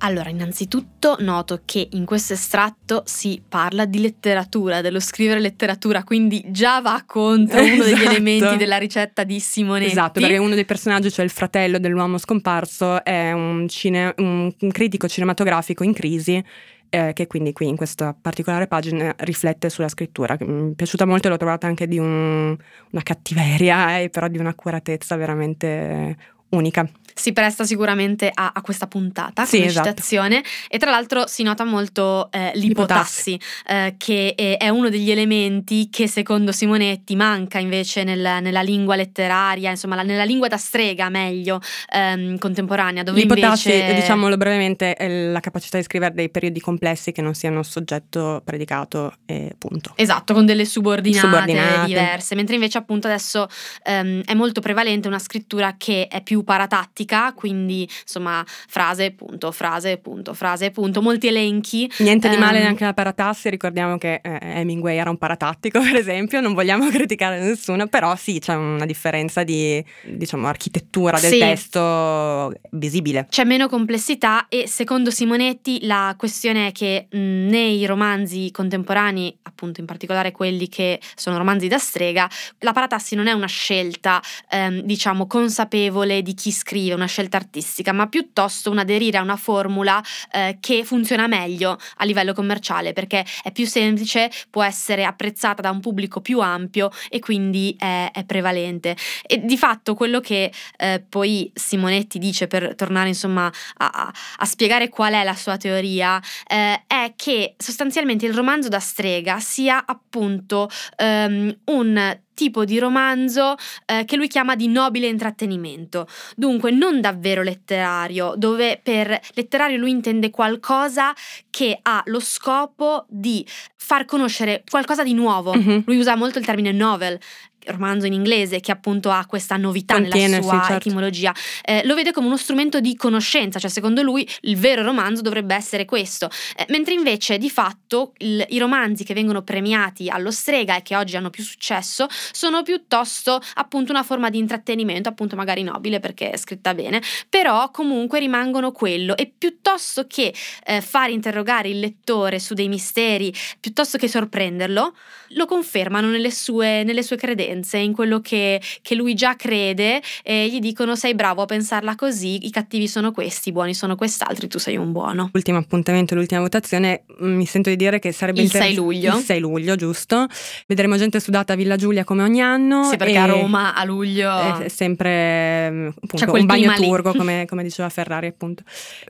[0.00, 6.44] Allora, innanzitutto noto che in questo estratto si parla di letteratura, dello scrivere letteratura, quindi
[6.48, 8.10] già va contro uno degli Esatto.
[8.10, 9.90] elementi della ricetta di Simonetti.
[9.90, 15.08] Esatto, perché uno dei personaggi, cioè il fratello dell'uomo scomparso, è un, cine- un- critico
[15.08, 16.44] cinematografico in crisi.
[16.88, 21.26] eh, che quindi qui in questa particolare pagina riflette sulla scrittura, mi è piaciuta molto
[21.26, 22.56] e l'ho trovata anche di un-
[22.90, 26.16] una cattiveria e però di un'accuratezza veramente
[26.56, 26.88] unica.
[27.18, 29.88] si presta sicuramente a, a questa puntata Sì, esatto.
[29.88, 35.10] citazione e tra l'altro si nota molto eh, l'ipotassi eh, che è, è uno degli
[35.10, 40.58] elementi che secondo Simonetti manca invece nel- nella lingua letteraria, insomma la- nella lingua da
[40.58, 46.28] strega meglio ehm, contemporanea dove L'ipotassi, invece diciamolo brevemente, è la capacità di scrivere dei
[46.28, 49.92] periodi complessi che non siano soggetto, predicato e punto.
[49.96, 51.86] Esatto, con delle subordinate, Subordinate.
[51.86, 53.46] diverse, mentre invece appunto adesso
[53.84, 59.98] ehm, è molto prevalente una scrittura che è più paratattica, quindi insomma frase, punto, frase,
[59.98, 61.90] punto, frase, punto, molti elenchi.
[61.98, 65.96] Niente di male Ehm, neanche la paratassi, ricordiamo che eh, Hemingway era un paratattico per
[65.96, 71.38] esempio, non vogliamo criticare nessuno, però sì, c'è una differenza di diciamo architettura del Sì.
[71.38, 73.26] testo visibile.
[73.28, 79.80] C'è meno complessità e secondo Simonetti la questione è che mh, nei romanzi contemporanei, appunto
[79.80, 82.30] in particolare quelli che sono romanzi da strega,
[82.60, 87.92] la paratassi non è una scelta, ehm, diciamo, consapevole di chi scrive, una scelta artistica,
[87.92, 90.02] ma piuttosto un aderire a una formula
[90.32, 95.70] eh, che funziona meglio a livello commerciale perché è più semplice, può essere apprezzata da
[95.70, 98.96] un pubblico più ampio e quindi è, è prevalente.
[99.24, 103.46] E di fatto quello che eh, poi Simonetti dice per tornare insomma
[103.76, 108.80] a, a- spiegare qual è la sua teoria eh, è che sostanzialmente il romanzo da
[108.80, 113.54] strega sia appunto ehm, un tipo di romanzo
[113.86, 116.06] eh, che lui chiama di nobile intrattenimento,
[116.36, 121.14] dunque non davvero letterario, dove per letterario lui intende qualcosa
[121.50, 125.54] che ha lo scopo di far conoscere qualcosa di nuovo.
[125.54, 125.84] Mhm.
[125.86, 127.18] Lui usa molto il termine novel,
[127.66, 130.88] romanzo in inglese, che appunto ha questa novità Contiene, nella sua sì, certo.
[130.88, 131.34] etimologia.
[131.62, 135.54] Eh, lo vede come uno strumento di conoscenza, cioè secondo lui il vero romanzo dovrebbe
[135.54, 136.30] essere questo.
[136.56, 140.96] Eh, mentre invece di fatto il- i romanzi che vengono premiati allo strega e che
[140.96, 146.30] oggi hanno più successo sono piuttosto appunto una forma di intrattenimento, appunto magari nobile perché
[146.30, 150.32] è scritta bene, però comunque rimangono quello e piuttosto che
[150.64, 154.94] eh, far interrogare il lettore su dei misteri, piuttosto che sorprenderlo,
[155.30, 157.54] lo confermano nelle sue, nelle sue credenze.
[157.56, 161.94] Credenze, in quello che, che lui già crede e gli dicono sei bravo a pensarla
[161.94, 165.30] così, i cattivi sono questi, i buoni sono quest'altri, tu sei un buono.
[165.32, 169.16] L'ultimo appuntamento, l'ultima votazione, mm, mi sento di dire che sarebbe Il interess- 6 luglio.
[169.16, 170.26] Il 6 luglio, giusto.
[170.66, 172.84] Vedremo gente sudata a Villa Giulia come ogni anno.
[172.84, 174.60] Sì, perché a Roma a luglio...
[174.60, 178.62] È sempre mm, appunto, C'è un bagno turco, come, come diceva Ferrari, appunto.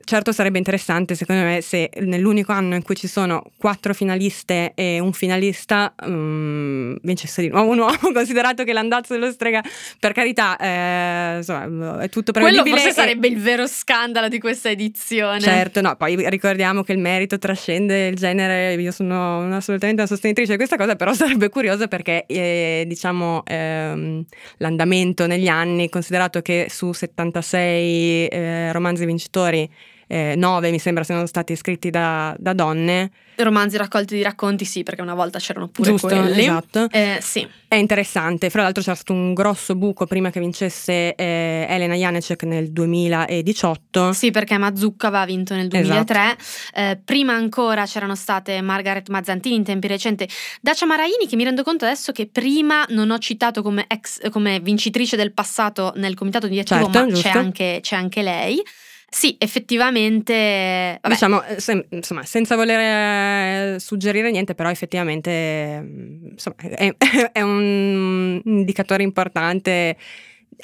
[0.04, 5.00] Certo, sarebbe interessante, secondo me, se nell'unico anno in cui ci sono quattro finaliste e
[5.00, 9.62] un finalista mm, vincesse di nuovo un uomo, considerato che l'andazzo dello strega,
[9.98, 12.76] per carità, eh, insomma, è tutto Quello prevedibile.
[12.82, 15.40] forse e- sarebbe il vero scandalo di questa edizione.
[15.40, 20.10] Certo, no, poi ricordiamo che il merito trascende il genere, io sono una- assolutamente una
[20.10, 24.24] sostenitrice di questa cosa, però sarebbe curiosa perché eh, diciamo ehm,
[24.58, 29.68] l'andamento negli anni, considerato che su 76 eh, romanzi vincitori,
[30.08, 35.02] 9 mi sembra siano stati scritti da, da donne, Romanzi raccolti di racconti, sì, perché
[35.02, 36.06] una volta c'erano pure giusto?
[36.06, 36.40] quelli.
[36.40, 36.88] Esatto.
[36.90, 41.66] Eh, sì, È interessante, fra l'altro c'era stato un grosso buco prima che vincesse eh,
[41.68, 44.12] Elena Janecek nel 2018.
[44.12, 45.82] sì, perché Mazzucca aveva vinto nel Esatto.
[46.14, 46.36] 2003.
[46.74, 50.26] Eh, prima ancora c'erano state Margaret Mazzantini in tempi recenti,
[50.62, 54.60] Dacia Maraini, che mi rendo conto adesso che prima non ho citato come, ex, come
[54.60, 58.62] vincitrice del passato nel comitato direttivo, Certo, ma c'è anche, c'è anche lei.
[59.08, 60.98] Sì, effettivamente.
[61.00, 66.94] Vabbè, Diciamo, eh, se- insomma, senza voler eh, suggerire niente, però effettivamente eh, insomma, è,
[67.32, 69.96] è un indicatore importante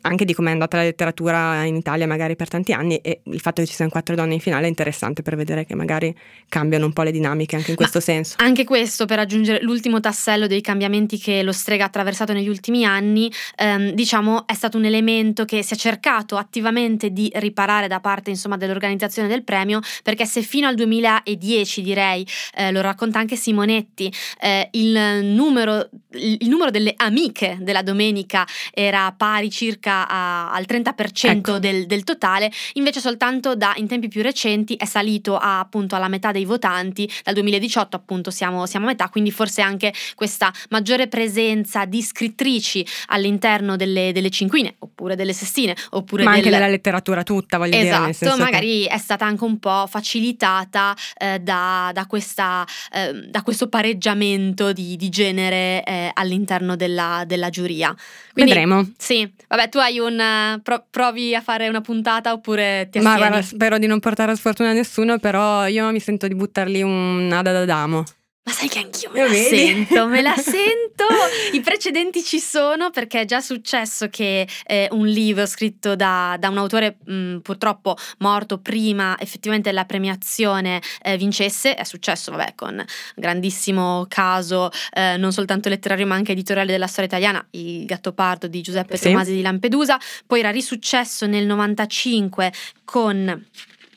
[0.03, 3.41] anche di come è andata la letteratura in Italia magari per tanti anni e il
[3.41, 6.15] fatto che ci siano quattro donne in finale è interessante per vedere che magari
[6.49, 8.37] cambiano un po' le dinamiche anche in questo senso.
[8.39, 12.85] Anche questo per aggiungere l'ultimo tassello dei cambiamenti che lo strega ha attraversato negli ultimi
[12.85, 18.01] anni, ehm, diciamo è stato un elemento che si è cercato attivamente di riparare da
[18.01, 22.27] parte insomma, dell'organizzazione del premio, perché se fino al 2010 direi,
[22.57, 29.13] eh, lo racconta anche Simonetti, eh, il, numero, il numero delle amiche della domenica era
[29.17, 31.59] pari circa a- al 30% Ecco.
[31.59, 36.09] del, del totale, invece soltanto da in tempi più recenti è salito a, appunto alla
[36.09, 41.09] metà dei votanti, dal 2018 appunto siamo, siamo a metà, quindi forse anche questa maggiore
[41.09, 46.69] presenza di scrittrici all'interno delle, delle cinquine oppure delle sestine oppure Ma anche del- nella
[46.69, 47.83] letteratura tutta, voglio dire.
[47.85, 52.67] nel Esatto, senso che- magari è stata anche un po' facilitata eh, da, da questa,
[52.93, 57.95] eh, da questo pareggiamento di, di genere eh, all'interno della, della giuria.
[58.33, 58.91] Quindi, Vedremo.
[58.97, 60.21] Sì, vabbè, tu hai un.
[60.21, 63.31] eh, pro- provi a fare una puntata oppure ti Ma astieni?
[63.31, 67.31] guarda, spero di non portare sfortuna a nessuno, però io mi sento di buttarli un
[67.33, 68.05] Ada d'Adamo.
[68.45, 69.57] Ma sai che anch'io me Lo la vedi?
[69.57, 71.07] sento, me la sento.
[71.53, 76.49] I precedenti ci sono perché è già successo che eh, un libro scritto da, da
[76.49, 81.77] un autore mh, purtroppo morto prima effettivamente della premiazione eh, vincesse.
[81.77, 82.85] È successo, vabbè, con
[83.15, 88.61] grandissimo caso eh, non soltanto letterario ma anche editoriale della storia italiana, Il Gattopardo di
[88.61, 89.05] Giuseppe Sì.
[89.05, 89.97] Tomasi di Lampedusa.
[90.27, 92.53] Poi era risuccesso nel 95
[92.85, 93.47] con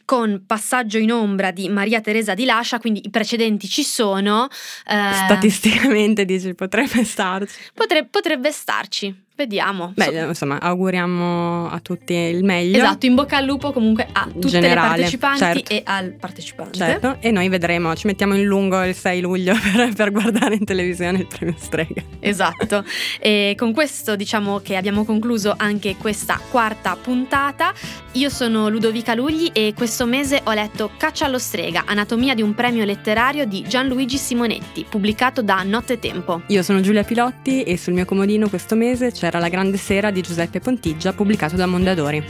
[0.06, 4.48] con Passaggio in ombra di Maria Teresa di Lascia, quindi i precedenti ci sono.
[4.88, 7.60] eh, Statisticamente dici potrebbe starci.
[7.74, 9.92] potre- potrebbe starci, vediamo.
[9.96, 12.78] Beh, So- insomma, auguriamo a tutti il meglio.
[12.78, 15.74] Esatto, in bocca al lupo comunque a tutte Generale, le partecipanti certo.
[15.74, 16.78] e al partecipante.
[16.78, 20.66] Certo, e noi vedremo, ci mettiamo in lungo il 6 luglio per, per guardare in
[20.66, 22.02] televisione il premio Strega.
[22.20, 22.84] Esatto,
[23.20, 27.74] e con questo diciamo che abbiamo concluso anche questa quarta puntata.
[28.14, 32.54] Io sono Ludovica Lugli e questo mese ho letto Caccia allo strega, anatomia di un
[32.54, 36.44] premio letterario di Gianluigi Simonetti, pubblicato da Notte Tempo.
[36.48, 40.22] Io sono Giulia Pilotti e sul mio comodino questo mese c'era La Grande Sera di
[40.22, 42.24] Giuseppe Pontiggia, pubblicato da Mondadori.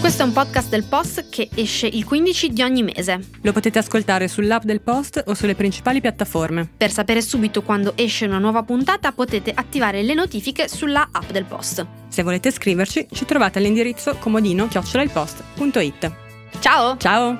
[0.00, 3.20] Questo è un podcast del Post che esce il 15 di ogni mese.
[3.42, 6.68] Lo potete ascoltare sull'app del Post o sulle principali piattaforme.
[6.76, 11.44] Per sapere subito quando esce una nuova puntata potete attivare le notifiche sulla app del
[11.44, 11.86] Post.
[12.08, 16.12] Se volete scriverci, ci trovate all'indirizzo comodino-ilpost.it.
[16.58, 16.96] Ciao!
[16.98, 17.38] Ciao!